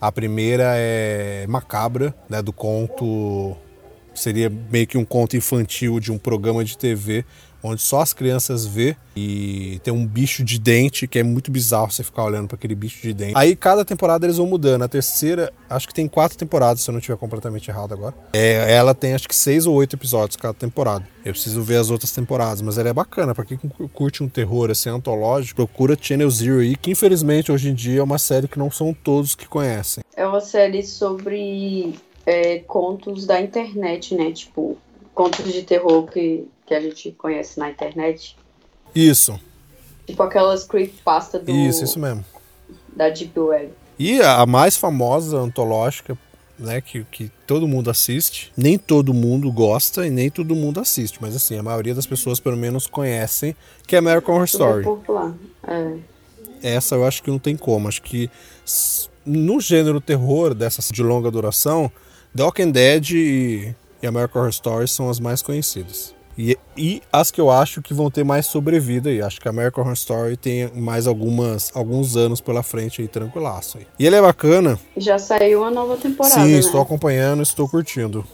[0.00, 2.40] A primeira é macabra, né?
[2.40, 3.56] Do conto.
[4.14, 7.24] Seria meio que um conto infantil de um programa de TV
[7.62, 11.90] onde só as crianças vê e tem um bicho de dente que é muito bizarro
[11.90, 13.32] você ficar olhando para aquele bicho de dente.
[13.36, 14.82] Aí cada temporada eles vão mudando.
[14.82, 18.14] A terceira, acho que tem quatro temporadas, se eu não estiver completamente errado agora.
[18.32, 21.06] É, ela tem acho que seis ou oito episódios cada temporada.
[21.24, 23.34] Eu preciso ver as outras temporadas, mas ela é bacana.
[23.34, 23.58] Pra quem
[23.92, 28.02] curte um terror assim antológico, procura Channel Zero aí, que infelizmente hoje em dia é
[28.02, 30.02] uma série que não são todos que conhecem.
[30.16, 31.94] é uma série sobre
[32.24, 34.30] é, contos da internet, né?
[34.30, 34.76] Tipo,
[35.14, 38.36] contos de terror que, que a gente conhece na internet.
[38.94, 39.40] Isso,
[40.06, 42.24] Tipo aquelas creepypasta do, isso, isso mesmo.
[42.96, 43.72] da Deep Web.
[43.98, 46.16] E a mais famosa antológica,
[46.58, 51.18] né, que, que todo mundo assiste, nem todo mundo gosta e nem todo mundo assiste,
[51.20, 53.54] mas assim, a maioria das pessoas pelo menos conhecem,
[53.86, 54.84] que é American Horror Story.
[54.84, 55.34] popular.
[55.66, 55.96] É.
[56.62, 58.30] Essa eu acho que não tem como, acho que
[59.26, 61.92] no gênero terror dessas de longa duração,
[62.34, 66.14] The Walking Dead e, e American Horror Story são as mais conhecidas.
[66.38, 69.20] E, e as que eu acho que vão ter mais sobrevida aí.
[69.20, 73.78] Acho que a American Horror Story tem mais algumas, alguns anos pela frente aí, tranquilaço
[73.78, 73.86] aí.
[73.98, 76.58] E ele é bacana, Já saiu uma nova temporada, Sim, né?
[76.58, 78.24] estou acompanhando, estou curtindo.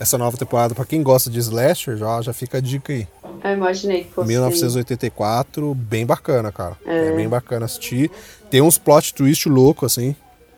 [0.00, 3.06] Essa nova temporada, pra quem gosta de slasher, já, já fica a dica aí.
[3.44, 6.76] Eu imaginei que fosse 1984, bem bacana, cara.
[6.84, 7.12] É.
[7.12, 8.10] bem bacana assistir.
[8.50, 10.14] Tem uns plot twist louco, assim,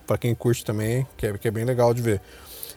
[0.07, 2.21] pra quem curte também, que é, que é bem legal de ver.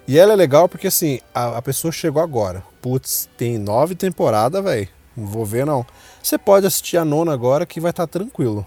[0.06, 2.62] E ela é legal porque, assim, a, a pessoa chegou agora.
[2.82, 4.88] Putz, tem nove temporadas, velho.
[5.16, 5.86] Não vou ver, não.
[6.22, 8.66] Você pode assistir a nona agora que vai estar tranquilo.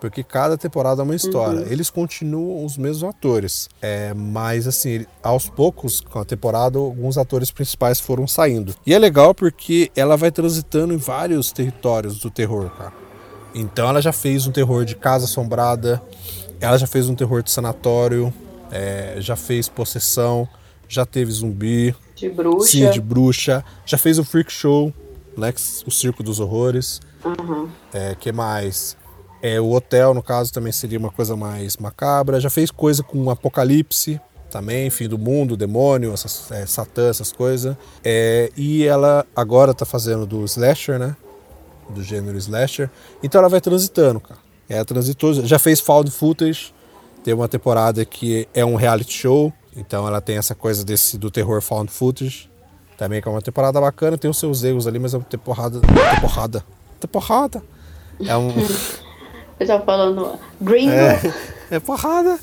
[0.00, 1.64] Porque cada temporada é uma história.
[1.70, 3.68] Eles continuam os mesmos atores.
[3.80, 8.74] É, mas, assim, aos poucos, com a temporada, alguns atores principais foram saindo.
[8.84, 12.92] E é legal porque ela vai transitando em vários territórios do terror, cara.
[13.54, 16.02] Então ela já fez um terror de casa assombrada,
[16.60, 18.32] ela já fez um terror de sanatório,
[18.70, 20.48] é, já fez possessão,
[20.92, 22.70] já teve zumbi, De bruxa.
[22.70, 24.92] sim, de bruxa, já fez o freak show,
[25.36, 25.52] né,
[25.86, 27.00] o circo dos horrores.
[27.24, 27.68] Aham.
[27.92, 28.96] É, que mais?
[29.40, 32.38] É, o hotel, no caso, também seria uma coisa mais macabra.
[32.38, 37.74] Já fez coisa com apocalipse também, fim do mundo, demônio, essas, é, satã, essas coisas.
[38.04, 41.16] É, e ela agora tá fazendo do slasher, né?
[41.88, 42.90] Do gênero slasher.
[43.22, 44.38] Então ela vai transitando, cara.
[44.68, 46.72] Ela transitou, já fez found footage.
[47.24, 49.52] Tem uma temporada que é um reality show.
[49.76, 52.50] Então ela tem essa coisa desse do terror found footage.
[52.96, 55.80] Também que é uma temporada bacana, tem os seus erros ali, mas é uma temporada.
[55.80, 56.64] Temporada.
[57.00, 57.62] Temporada.
[58.26, 58.50] É um.
[59.58, 60.92] Eu tava falando gringo.
[60.92, 61.20] É,
[61.70, 62.38] é porrada.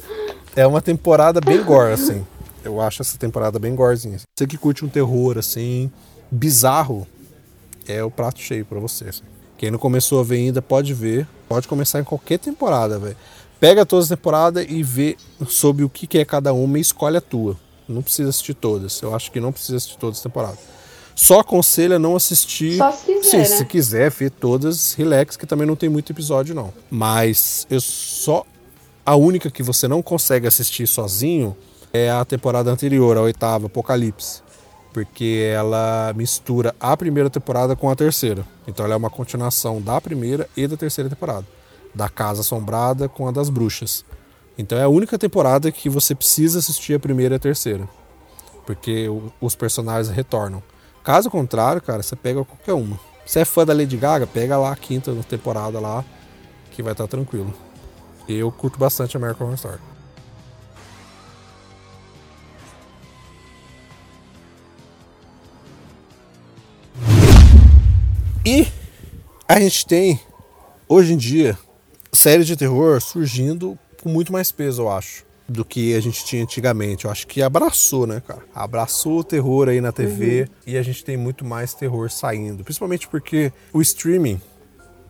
[0.55, 2.25] É uma temporada bem gore, assim.
[2.63, 4.17] Eu acho essa temporada bem gorzinha.
[4.37, 5.91] Você que curte um terror assim,
[6.29, 7.07] bizarro,
[7.87, 9.05] é o prato cheio para você.
[9.05, 9.23] Assim.
[9.57, 11.27] Quem não começou a ver ainda pode ver.
[11.47, 13.17] Pode começar em qualquer temporada, velho.
[13.59, 15.17] Pega todas as temporadas e vê
[15.47, 17.57] sobre o que é cada uma e escolhe a tua.
[17.87, 19.01] Não precisa assistir todas.
[19.01, 20.59] Eu acho que não precisa assistir todas as temporadas.
[21.15, 22.77] Só aconselha não assistir.
[22.77, 23.23] Só se quiser.
[23.23, 23.45] Sim, né?
[23.45, 26.73] se quiser ver todas, relax, que também não tem muito episódio, não.
[26.89, 28.45] Mas eu só.
[29.05, 31.57] A única que você não consegue assistir sozinho
[31.91, 34.41] é a temporada anterior, a oitava, Apocalipse.
[34.93, 38.45] Porque ela mistura a primeira temporada com a terceira.
[38.65, 41.45] Então ela é uma continuação da primeira e da terceira temporada.
[41.99, 44.05] Da Casa Assombrada com a das Bruxas.
[44.57, 47.89] Então é a única temporada que você precisa assistir a primeira e a terceira.
[48.65, 49.07] Porque
[49.41, 50.63] os personagens retornam.
[51.03, 52.97] Caso contrário, cara, você pega qualquer uma.
[53.25, 56.05] Se é fã da Lady Gaga, pega lá a quinta temporada lá,
[56.71, 57.53] que vai estar tranquilo.
[58.29, 59.79] Eu curto bastante American Horror Story.
[68.45, 68.65] E
[69.45, 70.17] a gente tem,
[70.87, 71.57] hoje em dia,
[72.11, 76.43] séries de terror surgindo com muito mais peso, eu acho, do que a gente tinha
[76.43, 77.05] antigamente.
[77.05, 78.41] Eu acho que abraçou, né, cara?
[78.53, 80.47] Abraçou o terror aí na TV uhum.
[80.67, 82.63] e a gente tem muito mais terror saindo.
[82.63, 84.39] Principalmente porque o streaming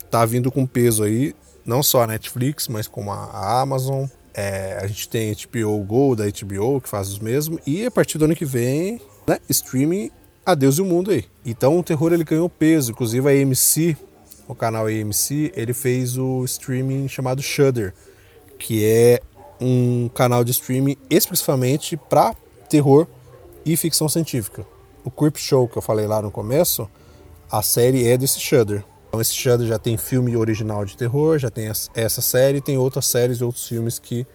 [0.09, 1.35] tá vindo com peso aí,
[1.65, 4.05] não só a Netflix, mas como a Amazon.
[4.33, 7.59] É, a gente tem HBO Go da HBO, que faz os mesmos.
[7.65, 10.09] E a partir do ano que vem, né, streaming,
[10.45, 11.25] adeus e o mundo aí.
[11.45, 12.91] Então o terror ele ganhou peso.
[12.91, 13.97] Inclusive a AMC,
[14.49, 17.93] o canal AMC, ele fez o streaming chamado Shudder
[18.57, 19.21] que é
[19.61, 22.35] um canal de streaming exclusivamente para
[22.67, 23.07] terror
[23.65, 24.65] e ficção científica.
[25.05, 26.89] O Creep Show que eu falei lá no começo,
[27.49, 28.83] a série é desse Shudder.
[29.07, 33.05] Então esse Shudder já tem filme original de terror, já tem essa série, tem outras
[33.05, 34.25] séries e outros filmes que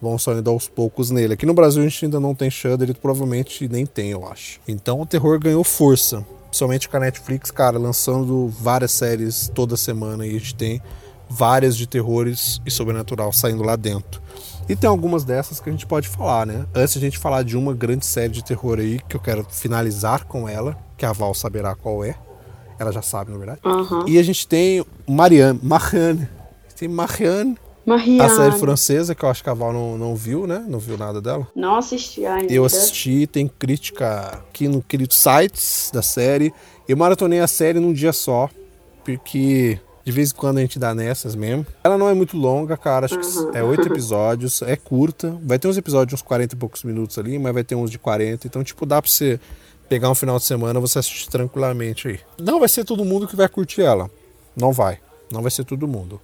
[0.00, 1.34] vão saindo aos poucos nele.
[1.34, 4.60] Aqui no Brasil a gente ainda não tem Shudder e provavelmente nem tem, eu acho.
[4.66, 6.24] Então o terror ganhou força,
[6.56, 10.80] principalmente com a Netflix, cara, lançando várias séries toda semana e a gente tem
[11.28, 14.22] várias de terrores e sobrenatural saindo lá dentro.
[14.66, 16.64] E tem algumas dessas que a gente pode falar, né?
[16.74, 19.46] Antes de a gente falar de uma grande série de terror aí, que eu quero
[19.50, 22.14] finalizar com ela, que a Val saberá qual é.
[22.78, 23.60] Ela já sabe, na verdade.
[23.62, 24.08] Uhum.
[24.08, 26.26] E a gente tem Marianne, Marianne.
[26.74, 27.58] Tem Marianne,
[28.20, 30.64] A série francesa, que eu acho que a Val não, não viu, né?
[30.66, 31.46] Não viu nada dela.
[31.54, 32.52] Não assisti ainda.
[32.52, 36.52] Eu assisti, tem crítica aqui no querido sites da série.
[36.88, 38.50] Eu maratonei a série num dia só,
[39.04, 41.66] porque de vez em quando a gente dá nessas mesmo.
[41.82, 43.06] Ela não é muito longa, cara.
[43.06, 43.50] Acho uhum.
[43.50, 44.62] que é oito episódios.
[44.62, 45.36] É curta.
[45.42, 47.90] Vai ter uns episódios de uns 40 e poucos minutos ali, mas vai ter uns
[47.90, 48.46] de 40.
[48.46, 49.40] Então, tipo, dá pra você
[49.88, 52.20] pegar um final de semana você assistir tranquilamente aí.
[52.40, 54.08] Não vai ser todo mundo que vai curtir ela.
[54.56, 54.98] Não vai.
[55.30, 56.20] Não vai ser todo mundo.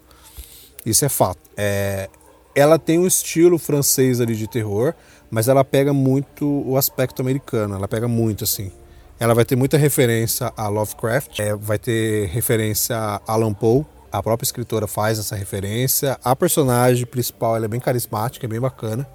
[0.84, 1.40] Isso é fato.
[1.56, 2.08] É...
[2.54, 4.94] Ela tem um estilo francês ali de terror,
[5.30, 7.74] mas ela pega muito o aspecto americano.
[7.74, 8.70] Ela pega muito, assim.
[9.18, 13.86] Ela vai ter muita referência a Lovecraft, é, vai ter referência a Alan Poe.
[14.10, 16.18] A própria escritora faz essa referência.
[16.22, 19.08] A personagem principal é bem carismática, é bem bacana.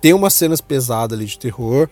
[0.00, 1.88] Tem umas cenas pesadas ali de terror.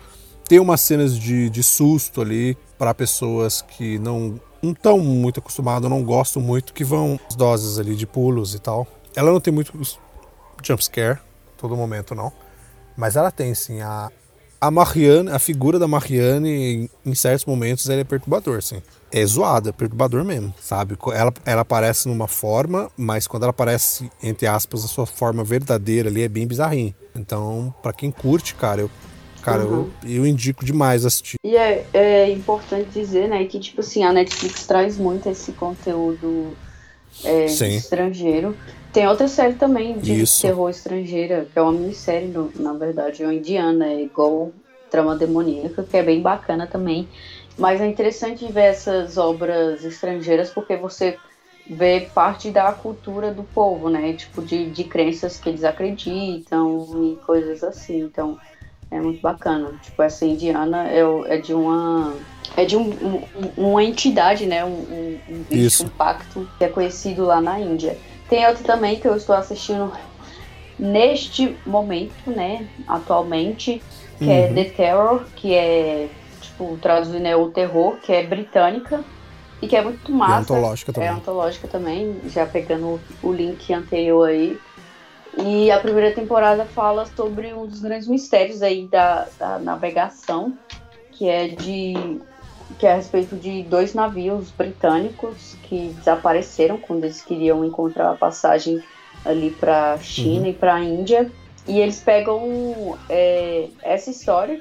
[0.49, 6.03] Tem umas cenas de, de susto ali para pessoas que não estão muito acostumadas, não
[6.03, 8.87] gostam muito, que vão as doses ali de pulos e tal.
[9.15, 9.73] Ela não tem muito
[10.63, 11.19] jumpscare,
[11.57, 12.33] todo momento não.
[12.97, 14.11] Mas ela tem sim a,
[14.61, 18.83] a Marianne, a figura da Marianne, em, em certos momentos, ela é perturbador, assim.
[19.13, 20.97] É zoada, é perturbador mesmo, sabe?
[21.13, 26.09] Ela, ela aparece numa forma, mas quando ela aparece, entre aspas, a sua forma verdadeira
[26.09, 26.95] ali, é bem bizarrinho.
[27.15, 28.91] Então, para quem curte, cara, eu
[29.43, 29.91] Cara, uhum.
[30.05, 31.37] eu, eu indico demais assistir.
[31.45, 36.57] E é, é importante dizer, né, que, tipo assim, a Netflix traz muito esse conteúdo
[37.25, 38.55] é, estrangeiro.
[38.93, 40.43] Tem outra série também de Isso.
[40.43, 44.53] terror estrangeira, que é uma minissérie, no, na verdade, é uma indiana, é igual
[44.91, 47.09] Trama Demoníaca, que é bem bacana também.
[47.57, 51.17] Mas é interessante ver essas obras estrangeiras porque você
[51.69, 54.13] vê parte da cultura do povo, né?
[54.15, 58.01] Tipo, de, de crenças que eles acreditam e coisas assim.
[58.01, 58.39] Então,
[58.91, 59.73] é muito bacana.
[59.83, 62.15] Tipo, essa indiana é, é de uma.
[62.57, 63.23] É de um, um,
[63.57, 64.65] uma entidade, né?
[64.65, 67.97] Um, um, um um pacto que é conhecido lá na Índia.
[68.31, 69.93] Tem outro também que eu estou assistindo
[70.79, 72.69] neste momento, né?
[72.87, 73.83] Atualmente,
[74.19, 74.53] que é uhum.
[74.53, 76.09] é The Terror, que é,
[76.41, 79.05] tipo, traduzindo é o terror, que é britânica.
[79.61, 80.55] E que é muito massa.
[80.55, 81.09] E antológica também.
[81.09, 84.59] É antológica também, já pegando o link anterior aí.
[85.37, 90.57] E a primeira temporada fala sobre um dos grandes mistérios aí da, da navegação,
[91.13, 92.21] que é de
[92.79, 98.17] que é a respeito de dois navios britânicos que desapareceram quando eles queriam encontrar a
[98.17, 98.83] passagem
[99.25, 100.51] ali para China uhum.
[100.51, 101.31] e para a Índia.
[101.67, 104.61] E eles pegam é, essa história,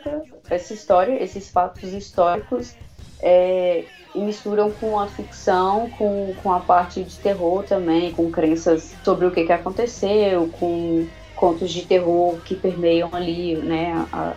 [0.50, 2.76] essa história, esses fatos históricos
[3.22, 8.94] é, e misturam com a ficção, com, com a parte de terror também, com crenças
[9.04, 14.34] sobre o que, que aconteceu, com contos de terror que permeiam ali, né, a,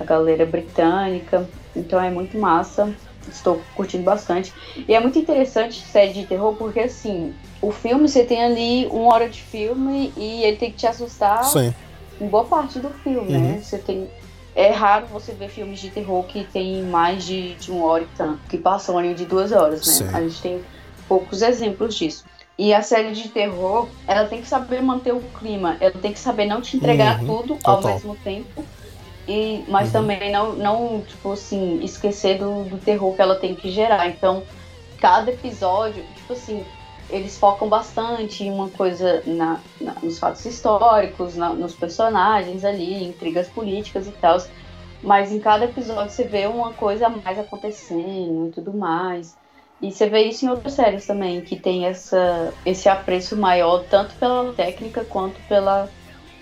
[0.00, 1.48] a galera britânica.
[1.74, 2.92] Então é muito massa.
[3.28, 4.52] Estou curtindo bastante.
[4.88, 9.14] E é muito interessante série de terror porque assim, o filme você tem ali uma
[9.14, 11.72] hora de filme e ele tem que te assustar Sim.
[12.20, 13.54] em boa parte do filme, né?
[13.54, 13.62] Uhum.
[13.62, 14.08] Você tem.
[14.54, 18.08] É raro você ver filmes de terror que tem mais de, de uma hora e
[18.18, 19.92] tanto, que passam ali de duas horas, né?
[19.92, 20.08] Sim.
[20.12, 20.60] A gente tem
[21.08, 22.24] poucos exemplos disso.
[22.58, 26.18] E a série de terror, ela tem que saber manter o clima, ela tem que
[26.18, 27.94] saber não te entregar Uhum, tudo ao total.
[27.94, 28.62] mesmo tempo.
[29.26, 29.92] E, mas Uhum.
[29.92, 34.08] também não, não, tipo assim, esquecer do, do terror que ela tem que gerar.
[34.08, 34.48] Então,
[34.98, 36.72] cada episódio, tipo assim,
[37.08, 43.04] eles focam bastante em uma coisa na, na- nos fatos históricos, na- nos personagens ali,
[43.04, 44.38] intrigas políticas e tal.
[45.00, 49.38] Mas em cada episódio você vê uma coisa a mais acontecendo e tudo mais.
[49.80, 54.16] E você vê isso em outras séries também, que tem essa, esse apreço maior, tanto
[54.18, 55.92] pela técnica quanto pela,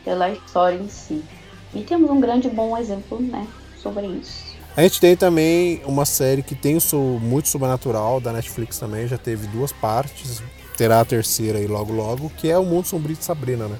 [0.02, 1.30] pela história em si.
[1.74, 4.50] E temos um grande bom exemplo, né, sobre isso.
[4.76, 9.18] A gente tem também uma série que tem o muito sobrenatural da Netflix também, já
[9.18, 10.42] teve duas partes,
[10.76, 13.76] terá a terceira aí logo logo, que é o Mundo Sombrio de Sabrina, né?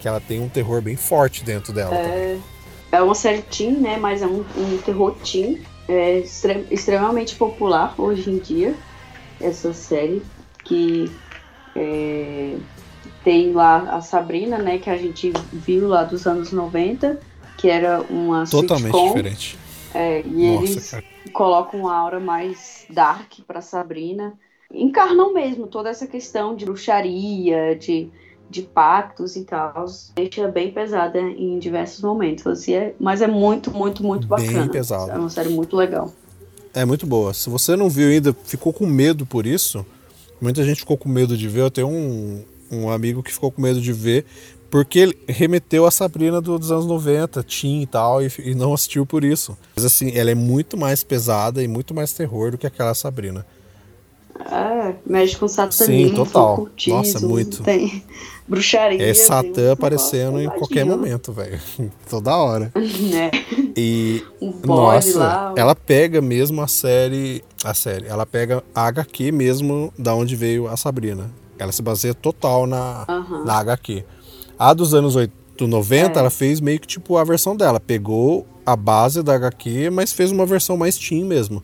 [0.00, 1.94] Que ela tem um terror bem forte dentro dela.
[1.94, 2.42] também.
[2.90, 7.94] É uma série teen, né, mas é um, um terror teen, é extre- extremamente popular
[7.96, 8.74] hoje em dia,
[9.40, 10.22] essa série,
[10.64, 11.10] que
[11.76, 12.56] é,
[13.22, 17.20] tem lá a Sabrina, né, que a gente viu lá dos anos 90,
[17.60, 19.58] que era uma Totalmente sitcom, diferente.
[19.94, 21.04] É, e Nossa, eles cara.
[21.32, 24.38] colocam uma aura mais dark pra Sabrina.
[24.72, 28.08] Encarnam mesmo toda essa questão de bruxaria, de,
[28.48, 29.84] de pactos e tal.
[30.14, 32.46] Deixa bem pesada em diversos momentos.
[32.46, 34.70] Assim, é- mas é muito, muito, muito Bem bacana.
[34.70, 35.10] pesado.
[35.10, 36.12] É uma série muito legal.
[36.72, 37.34] É muito boa.
[37.34, 39.84] Se você não viu ainda, ficou com medo por isso,
[40.40, 41.62] muita gente ficou com medo de ver.
[41.62, 44.24] Eu tenho um, um amigo que ficou com medo de ver,
[44.70, 48.72] porque ele remeteu a Sabrina do- dos anos 90, Teen e tal, e, e não
[48.72, 49.56] assistiu por isso.
[49.74, 53.44] Mas assim, ela é muito mais pesada e muito mais terror do que aquela Sabrina.
[54.50, 56.54] É, mexe com satanismo, Sim, total.
[56.54, 57.62] ocultismo, Nossa, muito.
[57.62, 58.02] tem
[58.48, 59.02] bruxaria.
[59.10, 61.60] É Satã aparecendo em qualquer momento, velho.
[62.08, 62.72] Toda hora.
[63.10, 63.30] Né?
[63.76, 65.54] E Um Nossa, lá.
[65.56, 70.68] ela pega mesmo a série, a série, ela pega a HQ mesmo da onde veio
[70.68, 71.30] a Sabrina.
[71.58, 73.44] Ela se baseia total na, Aham.
[73.44, 74.02] na HQ.
[74.60, 75.32] A dos anos 8,
[75.66, 76.20] 90, É.
[76.20, 77.80] ela fez meio que tipo a versão dela.
[77.80, 81.62] Pegou a base da HQ, mas fez uma versão mais teen mesmo.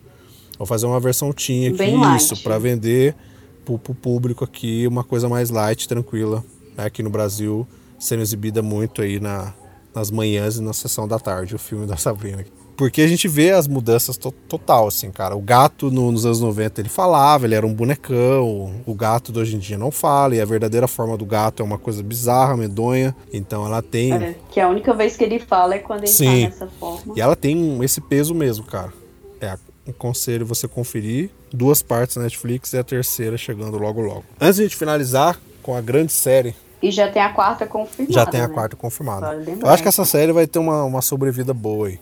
[0.57, 3.15] Vou fazer uma versão teen aqui, Bem isso, pra vender
[3.63, 6.43] pro, pro público aqui uma coisa mais light, tranquila.
[6.75, 6.85] né?
[6.85, 7.67] Aqui no Brasil,
[7.99, 9.53] sendo exibida muito aí na,
[9.93, 12.43] nas manhãs e na sessão da tarde, o filme da Sabrina.
[12.77, 15.35] Porque a gente vê as mudanças to- total, assim, cara.
[15.35, 18.81] O gato no- nos anos 90 ele falava, ele era um bonecão.
[18.85, 21.65] O gato de hoje em dia não fala, e a verdadeira forma do gato é
[21.65, 23.15] uma coisa bizarra, medonha.
[23.33, 24.13] Então ela tem.
[24.13, 26.43] É, que a única vez que ele fala é quando ele Sim.
[26.43, 27.13] tá nessa forma.
[27.15, 28.93] E ela tem um- esse peso mesmo, cara.
[29.41, 29.57] É,
[29.89, 31.29] aconselho você conferir.
[31.51, 34.23] Duas partes na Netflix e a terceira chegando logo logo.
[34.39, 38.13] Antes de a gente finalizar com a grande série, E já tem a quarta confirmada.
[38.13, 38.53] já tem a né?
[38.53, 39.33] quarta confirmada.
[39.33, 41.99] Eu acho que essa série vai ter uma, uma sobrevida boa aí.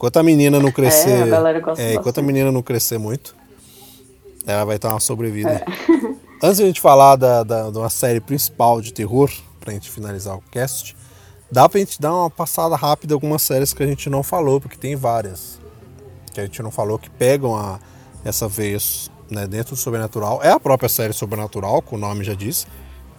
[0.00, 1.28] Enquanto a menina não crescer.
[1.28, 3.36] É, a é, enquanto a menina não crescer muito,
[4.46, 5.50] ela vai ter uma sobrevida.
[5.50, 5.64] É.
[6.42, 9.90] Antes de a gente falar da, da, de uma série principal de terror, pra gente
[9.90, 10.96] finalizar o cast,
[11.52, 14.58] dá pra gente dar uma passada rápida em algumas séries que a gente não falou,
[14.58, 15.60] porque tem várias
[16.32, 17.78] que a gente não falou que pegam a,
[18.24, 20.42] essa vez né, dentro do Sobrenatural.
[20.42, 22.66] É a própria série Sobrenatural, que o nome já diz,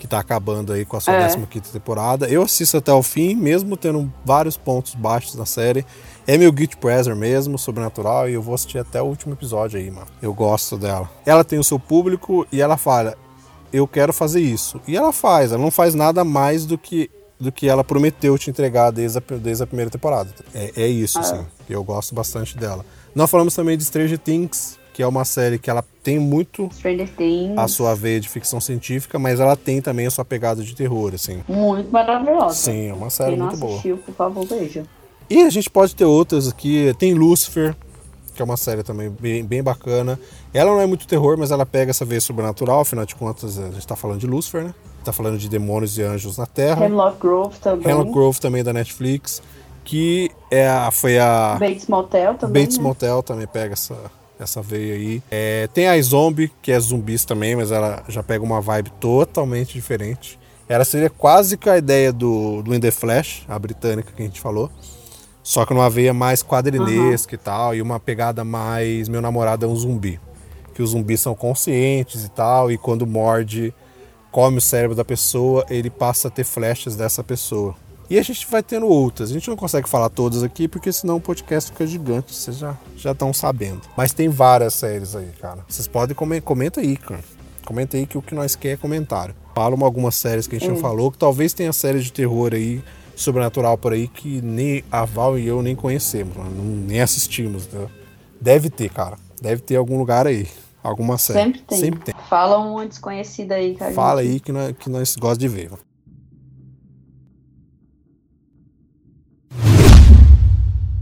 [0.01, 1.27] que tá acabando aí com a sua É.
[1.29, 2.27] 15 temporada.
[2.27, 5.85] Eu assisto até o fim, mesmo tendo vários pontos baixos na série.
[6.25, 9.91] É meu guilty pleasure mesmo, Sobrenatural, e eu vou assistir até o último episódio aí,
[9.91, 10.07] mano.
[10.19, 11.07] Eu gosto dela.
[11.23, 13.15] Ela tem o seu público e ela fala,
[13.71, 14.81] eu quero fazer isso.
[14.87, 18.51] E ela faz, ela não faz nada mais do que do que ela prometeu te
[18.51, 20.29] entregar desde a, desde a primeira temporada.
[20.53, 21.21] É, é isso, Ah.
[21.21, 21.45] assim.
[21.69, 22.83] Eu gosto bastante dela.
[23.15, 26.69] Nós falamos também de Stranger Things, que é uma série que ela tem muito
[27.57, 31.13] a sua veia de ficção científica, mas ela tem também a sua pegada de terror,
[31.13, 31.41] assim.
[31.47, 32.55] Muito maravilhosa.
[32.55, 33.71] Sim, é uma série Quem não muito boa.
[33.73, 34.83] assistiu, por favor, veja.
[35.29, 36.93] E a gente pode ter outras aqui.
[36.99, 37.73] Tem Lucifer,
[38.35, 40.19] que é uma série também bem, bem bacana.
[40.53, 43.71] Ela não é muito terror, mas ela pega essa veia sobrenatural, afinal de contas, a
[43.71, 44.73] gente tá falando de Lucifer, né?
[45.03, 46.85] Tá falando de demônios e anjos na Terra.
[46.85, 47.89] Hemlock Grove também.
[47.89, 49.41] Hemlock Grove também da Netflix,
[49.83, 52.63] que é a, foi a Bates Motel também.
[52.63, 52.83] Bates né?
[52.83, 53.95] Motel também pega essa,
[54.43, 55.23] essa veia aí.
[55.29, 59.73] É, tem a Zombie, que é zumbis também, mas ela já pega uma vibe totalmente
[59.73, 60.39] diferente.
[60.67, 64.25] Ela seria quase que a ideia do, do In The Flash, a britânica que a
[64.25, 64.71] gente falou.
[65.43, 67.41] Só que numa veia mais quadrinesca uhum.
[67.41, 70.19] e tal, e uma pegada mais meu namorado é um zumbi.
[70.73, 73.73] Que os zumbis são conscientes e tal, e quando morde,
[74.31, 77.75] come o cérebro da pessoa, ele passa a ter flechas dessa pessoa.
[78.11, 79.29] E a gente vai tendo outras.
[79.29, 82.75] A gente não consegue falar todas aqui, porque senão o podcast fica gigante, vocês já
[82.97, 83.83] estão sabendo.
[83.95, 85.63] Mas tem várias séries aí, cara.
[85.65, 87.23] Vocês podem comentar comenta aí, cara.
[87.65, 89.33] Comenta aí que o que nós quer é comentário.
[89.55, 92.83] Fala algumas séries que a gente não falou, que talvez tenha séries de terror aí,
[93.15, 97.65] sobrenatural por aí, que nem a Val e eu nem conhecemos, não, nem assistimos.
[97.69, 97.87] Né?
[98.41, 99.17] Deve ter, cara.
[99.41, 100.49] Deve ter algum lugar aí.
[100.83, 101.39] Alguma série.
[101.39, 101.79] Sempre tem.
[101.79, 102.15] Sempre tem.
[102.29, 103.93] Fala uma desconhecida aí, cara.
[103.93, 105.71] Fala aí que nós, que nós gostamos de ver.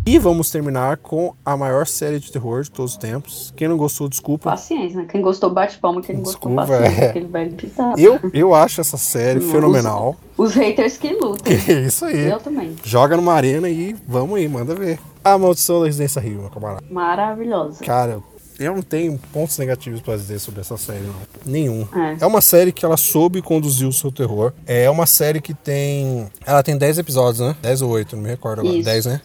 [0.10, 3.53] E vamos terminar com a maior série de terror de todos os tempos.
[3.55, 4.49] Quem não gostou, desculpa.
[4.49, 5.07] Paciência, né?
[5.07, 6.01] Quem gostou, bate palma.
[6.01, 7.14] Quem não gostou, paciência.
[7.16, 7.93] É.
[7.95, 10.18] Eu, eu acho essa série fenomenal.
[10.36, 11.53] Os, os, haters que lutam.
[11.86, 12.28] Isso aí.
[12.28, 12.76] Eu também.
[12.84, 14.97] Joga numa arena e vamos aí, manda ver.
[15.24, 16.84] A Maldição da Residência Rio, meu camarada.
[16.89, 17.84] Maravilhosa.
[17.84, 18.20] Cara,
[18.60, 21.16] eu não tenho pontos negativos para dizer sobre essa série, não.
[21.45, 21.88] Nenhum.
[21.95, 22.18] É.
[22.24, 22.26] é.
[22.26, 24.53] uma série que ela soube conduzir o seu terror.
[24.66, 26.28] É uma série que tem.
[26.45, 27.55] Ela tem 10 episódios, né?
[27.62, 28.76] 10 ou 8, não me recordo agora.
[28.76, 28.86] Isso.
[28.86, 29.22] 10, né?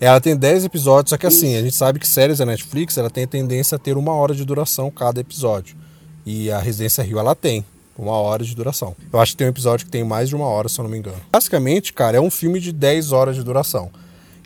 [0.00, 3.10] Ela tem 10 episódios, só que assim, a gente sabe que séries da Netflix ela
[3.10, 5.76] tem a tendência a ter uma hora de duração cada episódio.
[6.24, 7.64] E a Residência Rio ela tem
[7.96, 8.94] uma hora de duração.
[9.12, 10.90] Eu acho que tem um episódio que tem mais de uma hora, se eu não
[10.90, 11.18] me engano.
[11.32, 13.90] Basicamente, cara, é um filme de 10 horas de duração.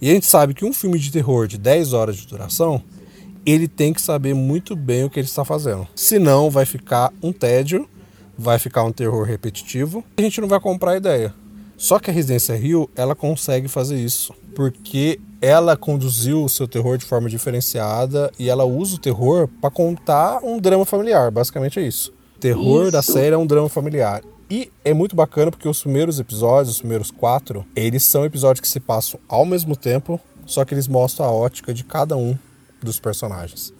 [0.01, 2.83] E a gente sabe que um filme de terror de 10 horas de duração,
[3.45, 5.87] ele tem que saber muito bem o que ele está fazendo.
[5.95, 7.87] Senão vai ficar um tédio,
[8.39, 11.35] vai ficar um terror repetitivo, e a gente não vai comprar a ideia.
[11.77, 16.97] Só que a Residência Rio, ela consegue fazer isso, porque ela conduziu o seu terror
[16.97, 21.83] de forma diferenciada e ela usa o terror para contar um drama familiar, basicamente é
[21.83, 22.15] isso.
[22.37, 22.93] O terror isso.
[22.93, 24.23] da série é um drama familiar.
[24.49, 28.69] E é muito bacana porque os primeiros episódios, os primeiros quatro, eles são episódios que
[28.69, 32.39] se passam ao mesmo tempo, só que eles mostram a ótica de cada um
[32.81, 33.75] dos personagens.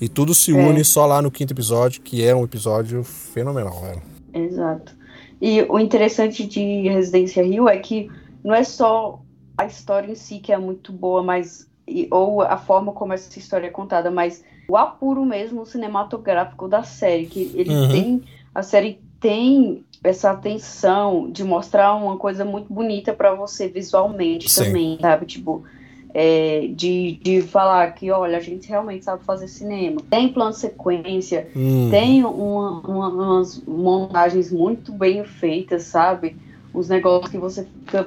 [0.00, 0.84] E tudo se une é.
[0.84, 4.02] só lá no quinto episódio, que é um episódio fenomenal, velho.
[4.32, 4.92] Exato.
[5.40, 8.10] E o interessante de Residência Rio é que
[8.42, 9.23] não é só
[9.56, 11.68] a história em si que é muito boa, mas
[12.10, 17.26] ou a forma como essa história é contada, mas o apuro mesmo cinematográfico da série,
[17.26, 17.88] que ele uhum.
[17.88, 18.22] tem
[18.54, 24.64] a série tem essa atenção de mostrar uma coisa muito bonita para você visualmente Sim.
[24.64, 25.24] também, sabe?
[25.24, 25.64] Tipo,
[26.12, 30.00] é, de, de falar que, olha, a gente realmente sabe fazer cinema.
[30.10, 31.88] Tem plano sequência, hum.
[31.90, 36.36] tem uma, uma, umas montagens muito bem feitas, sabe?
[36.72, 38.06] Os negócios que você fica,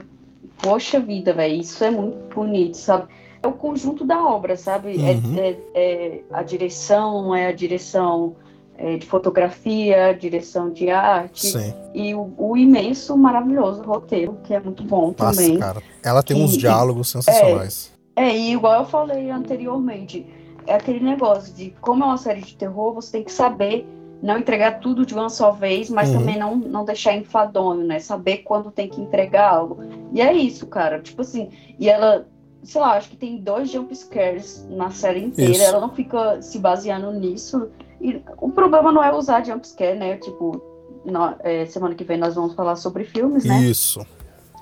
[0.61, 3.07] poxa vida, velho, isso é muito bonito, sabe?
[3.41, 4.95] É o conjunto da obra, sabe?
[4.97, 5.35] É, uhum.
[5.37, 8.35] É, é, é, a direção, é a direção
[8.77, 11.73] é, de fotografia, direção de arte Sim.
[11.93, 15.57] e o, o, imenso, maravilhoso roteiro, que é muito bom Nossa, também.
[15.57, 17.91] Cara, ela tem que, uns diálogos sensacionais.
[18.15, 20.25] É, e igual eu falei anteriormente,
[20.65, 23.87] é aquele negócio de como é uma série de terror, você tem que saber
[24.21, 26.19] não entregar tudo de uma só vez, mas uhum.
[26.19, 27.99] também não, não deixar enfadonho, né?
[27.99, 29.79] Saber quando tem que entregar algo.
[30.11, 30.99] E é isso, cara.
[30.99, 32.27] Tipo assim, e ela,
[32.63, 35.63] sei lá, acho que tem dois jump scares na série inteira, isso.
[35.63, 37.69] ela não fica se baseando nisso.
[38.01, 40.17] E o problema não é usar jump scare, né?
[40.17, 40.61] Tipo,
[41.05, 43.61] na, é, semana que vem nós vamos falar sobre filmes, né?
[43.61, 44.05] Isso.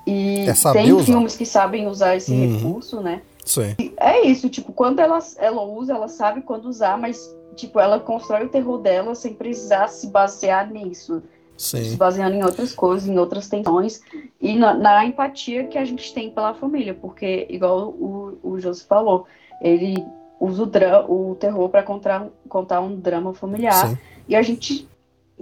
[0.06, 1.04] E é tem usar.
[1.04, 2.56] filmes que sabem usar esse uhum.
[2.56, 3.22] recurso, né?
[3.44, 3.74] Sim.
[3.98, 8.44] É isso, tipo, quando ela, ela usa, ela sabe quando usar, mas, tipo, ela constrói
[8.44, 11.22] o terror dela sem precisar se basear nisso.
[11.56, 11.84] Sim.
[11.84, 14.02] Se baseando em outras coisas, em outras tensões
[14.38, 18.84] e na, na empatia que a gente tem pela família, porque, igual o, o José
[18.86, 19.26] falou,
[19.62, 20.04] ele
[20.38, 20.64] usa
[21.08, 23.98] o, o terror para contar, contar um drama familiar Sim.
[24.28, 24.86] e a gente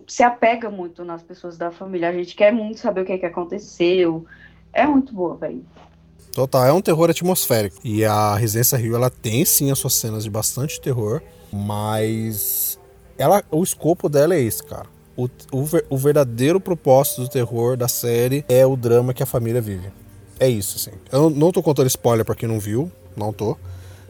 [0.07, 3.19] se apega muito nas pessoas da família, a gente quer muito saber o que, é
[3.19, 4.25] que aconteceu.
[4.73, 5.65] É muito boa, velho.
[6.33, 7.79] Total, é um terror atmosférico.
[7.85, 11.23] E a Residência Rio, ela tem sim as suas cenas de bastante terror,
[11.55, 12.77] mas
[13.17, 14.87] ela, o escopo dela é esse, cara.
[15.17, 19.61] O, o, o, verdadeiro propósito do terror da série é o drama que a família
[19.61, 19.93] vive.
[20.41, 20.99] É isso, assim.
[21.13, 23.57] Eu não tô contando spoiler para quem não viu, não tô.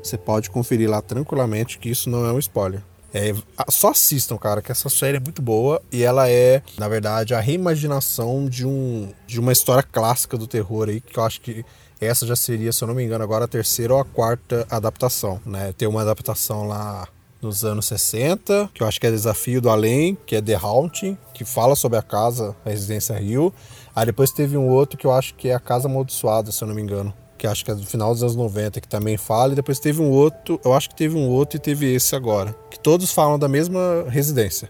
[0.02, 2.82] Você pode conferir lá tranquilamente que isso não é um spoiler.
[3.12, 3.34] É,
[3.68, 7.40] só assistam, cara, que essa série é muito boa e ela é, na verdade, a
[7.40, 11.64] reimaginação de, um, de uma história clássica do terror aí, que eu acho que
[12.00, 15.40] essa já seria, se eu não me engano, agora a terceira ou a quarta adaptação,
[15.44, 15.72] né?
[15.76, 17.06] Tem uma adaptação lá
[17.44, 21.16] nos anos 60, que eu acho que é Desafio do Além, que é The Haunting,
[21.34, 23.52] que fala sobre a casa, a Residência Rio.
[23.94, 26.68] Aí depois teve um outro que eu acho que é a Casa Amaldiçoada, se eu
[26.68, 29.52] não me engano, que acho que é do final dos anos 90, que também fala.
[29.52, 32.56] E depois teve um outro, eu acho que teve um outro e teve esse agora,
[32.70, 34.68] que todos falam da mesma residência.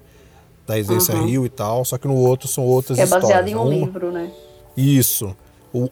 [0.67, 1.27] da Residência Uhum.
[1.27, 3.29] Rio e tal, só que no outro são outras Que é histórias.
[3.29, 4.31] baseado em um Uma- livro, né?
[4.75, 5.37] Isso.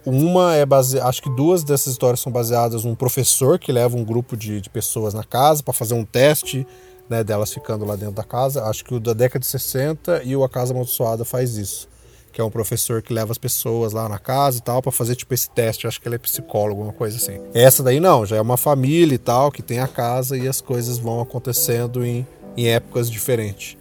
[0.07, 1.09] Uma é baseada.
[1.09, 4.71] Acho que duas dessas histórias são baseadas num professor que leva um grupo de, de
[4.71, 6.65] pessoas na casa para fazer um teste
[7.09, 8.65] né, delas ficando lá dentro da casa.
[8.65, 11.89] Acho que o da década de 60 e o A Casa Amaldiçoada faz isso.
[12.33, 15.17] Que é um professor que leva as pessoas lá na casa e tal para fazer
[15.17, 15.87] tipo esse teste.
[15.87, 17.41] Acho que ele é psicólogo, uma coisa assim.
[17.53, 20.61] Essa daí não, já é uma família e tal que tem a casa e as
[20.61, 22.27] coisas vão acontecendo em,
[22.57, 23.77] em épocas diferentes.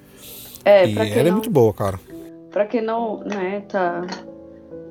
[0.65, 1.99] É, e ela é não, muito boa, cara.
[2.51, 4.01] pra quem não, né, tá...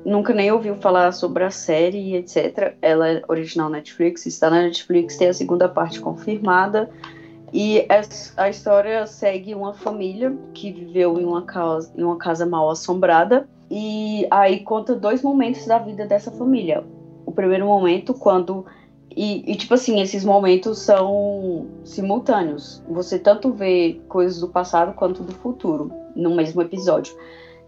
[0.03, 2.75] Nunca nem ouviu falar sobre a série etc.
[2.81, 6.89] Ela é original Netflix, está na Netflix, tem a segunda parte confirmada.
[7.53, 7.85] E
[8.37, 13.47] a história segue uma família que viveu em uma casa, em uma casa mal assombrada.
[13.69, 16.83] E aí conta dois momentos da vida dessa família.
[17.25, 18.65] O primeiro momento, quando.
[19.13, 22.81] E, e, tipo assim, esses momentos são simultâneos.
[22.89, 27.13] Você tanto vê coisas do passado quanto do futuro no mesmo episódio.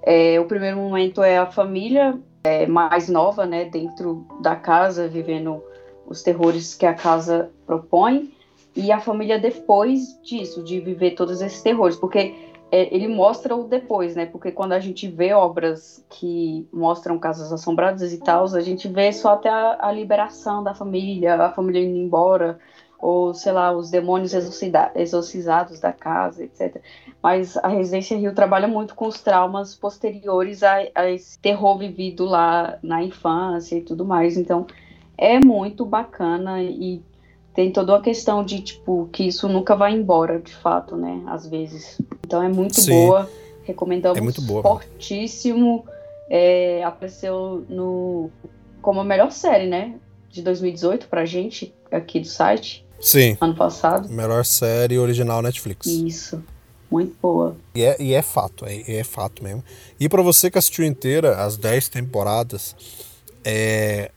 [0.06, 5.64] É, o primeiro momento é a família é, mais nova, né, dentro da casa, vivendo
[6.06, 8.34] os terrores que a casa propõe
[8.76, 12.36] e a família depois disso, de viver todos esses terrores, porque
[12.72, 14.26] é, ele mostra o depois, né?
[14.26, 19.14] Porque quando a gente vê obras que mostram casas assombradas e tal, a gente vê
[19.14, 22.58] só até a, a liberação da família, a família indo embora,
[23.04, 26.82] ou sei lá, os demônios exorcizados da casa, etc.
[27.22, 32.24] Mas a Residência Rio trabalha muito com os traumas posteriores a, a esse terror vivido
[32.24, 34.38] lá na infância e tudo mais.
[34.38, 34.66] Então
[35.18, 37.02] é muito bacana e
[37.54, 41.22] tem toda uma questão de, tipo, que isso nunca vai embora, de fato, né?
[41.28, 42.02] Às vezes.
[42.26, 42.92] Então é muito Sim.
[42.92, 43.30] boa.
[43.64, 45.86] Recomendamos É muito boa, fortíssimo.
[46.30, 48.32] É, apareceu no
[48.82, 49.96] como a melhor série, né?
[50.30, 53.38] De 2018 pra gente, aqui do site, Sim.
[53.42, 54.10] ano passado.
[54.10, 55.86] Melhor série original Netflix.
[55.86, 56.42] Isso.
[56.90, 57.58] Muito boa.
[57.74, 59.64] E é, e é fato, é, é fato mesmo.
[60.00, 62.76] E pra você que assistiu inteira as 10 temporadas,
[63.44, 64.12] é,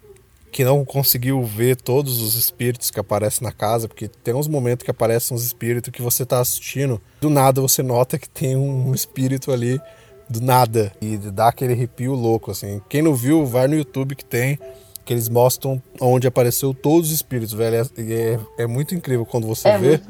[0.53, 4.85] que não conseguiu ver todos os espíritos que aparecem na casa, porque tem uns momentos
[4.85, 8.95] que aparecem uns espíritos que você tá assistindo, do nada você nota que tem um
[8.95, 9.81] espírito ali,
[10.29, 12.81] do nada, e dá aquele arrepio louco, assim.
[12.89, 14.59] Quem não viu, vai no YouTube que tem,
[15.07, 17.89] que eles mostram onde apareceu todos os espíritos, velho.
[17.97, 20.01] E é, é muito incrível quando você é vê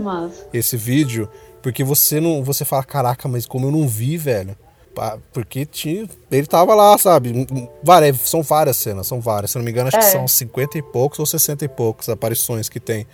[0.53, 1.28] esse vídeo,
[1.62, 4.57] porque você não, você fala, caraca, mas como eu não vi, velho.
[5.30, 7.47] Porque tinha, ele tava lá, sabe?
[7.82, 9.51] Várias, são várias cenas, são várias.
[9.51, 10.11] Se não me engano, acho que É.
[10.11, 13.07] são 50 e poucos ou 60 e poucos aparições que tem.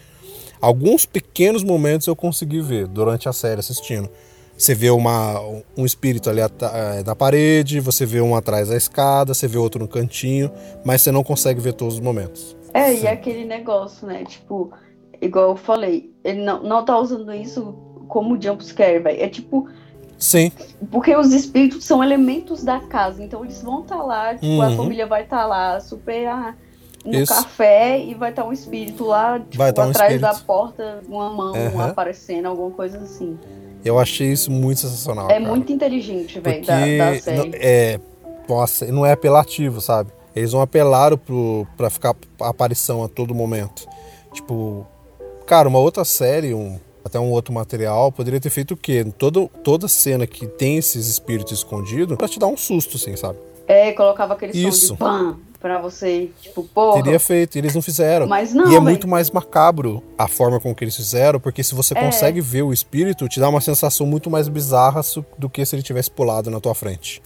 [0.61, 4.09] Alguns pequenos momentos eu consegui ver durante a série assistindo.
[4.57, 5.41] Você vê uma,
[5.77, 9.81] um espírito ali eh, na parede, você vê um atrás da escada, você vê outro
[9.81, 10.51] no cantinho,
[10.85, 12.57] mas você não consegue ver todos os momentos.
[12.73, 13.03] É, Sim.
[13.05, 14.25] e aquele negócio, né?
[14.25, 14.73] Tipo,
[15.21, 17.75] igual eu falei, ele não, não tá usando isso
[18.09, 19.21] como jumpscare, velho.
[19.23, 19.69] É tipo,
[20.19, 20.53] Sim,
[20.91, 24.77] porque os espíritos são elementos da casa, então eles vão estar lá, tipo, a Uhum.
[24.77, 26.55] família vai estar lá, super ah,
[27.05, 27.35] no Isso.
[27.35, 30.47] café e vai estar um espírito lá, tipo, Vai tá um atrás da espírito.
[30.47, 31.91] porta, uma mão Aham.
[31.91, 33.37] aparecendo, alguma coisa assim.
[33.85, 35.26] Eu achei isso muito sensacional.
[35.30, 35.47] é cara.
[35.47, 37.51] muito inteligente, velho, da, da não, série.
[37.55, 38.01] é,
[38.49, 40.11] nossa, não é apelativo, sabe?
[40.35, 43.87] Eles não apelaram pro, pra ficar a aparição a todo momento.
[44.33, 44.87] Tipo,
[45.47, 49.05] cara, uma outra série, um, até um outro material, poderia ter feito o quê?
[49.18, 53.39] Todo, toda cena que tem esses espíritos escondidos pra te dar um susto, assim, sabe?
[53.66, 54.93] É, colocava aquele som Isso.
[54.93, 57.03] de pam pra você, tipo, porra.
[57.03, 58.27] Teria feito, e eles não fizeram.
[58.27, 58.83] Mas não, e é velho.
[58.83, 62.05] muito mais macabro a forma com que eles fizeram, porque se você É.
[62.05, 65.01] consegue ver o espírito, te dá uma sensação muito mais bizarra
[65.39, 67.23] do que se ele tivesse pulado na tua frente.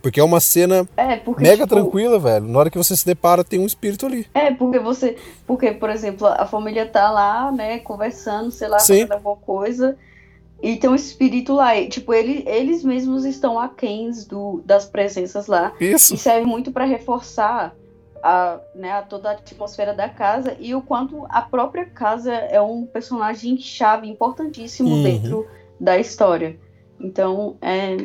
[0.00, 2.46] Porque é uma cena É, porque, mega tipo, tranquila, velho.
[2.46, 4.26] Na hora que você se depara, tem um espírito ali.
[4.32, 5.16] É, porque você.
[5.44, 9.00] Porque, por exemplo, a família tá lá, né, conversando, sei lá, Sim.
[9.00, 9.96] fazendo alguma coisa.
[10.62, 11.76] E tem um espírito lá.
[11.76, 15.72] E, tipo, ele, eles mesmos estão aquéns do, das presenças lá.
[15.80, 16.14] Isso.
[16.14, 17.74] E serve muito para reforçar
[18.22, 22.60] a, né, a toda a atmosfera da casa e o quanto a própria casa é
[22.60, 25.02] um personagem chave importantíssimo Uhum.
[25.02, 25.46] dentro
[25.80, 26.56] da história.
[27.00, 27.96] Então é,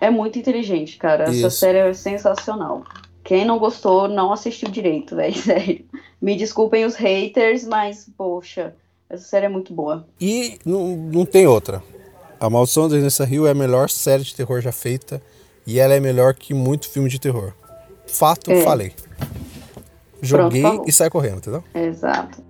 [0.00, 1.24] é muito inteligente, cara.
[1.24, 1.50] Essa Isso.
[1.58, 2.84] série é sensacional.
[3.22, 5.34] Quem não gostou, não assistiu direito, velho.
[5.34, 5.84] Sério.
[6.20, 8.74] Me desculpem os haters, mas, poxa,
[9.08, 10.06] essa série é muito boa.
[10.20, 11.82] E não, não tem outra.
[12.40, 15.22] A Maldição da Residência Rio é a melhor série de terror já feita.
[15.66, 17.54] E ela é melhor que muito filme de terror.
[18.06, 18.60] Fato, É.
[18.62, 18.92] falei.
[20.24, 20.84] Joguei falou.
[20.86, 21.62] e sai correndo, entendeu?
[21.74, 22.42] Exato.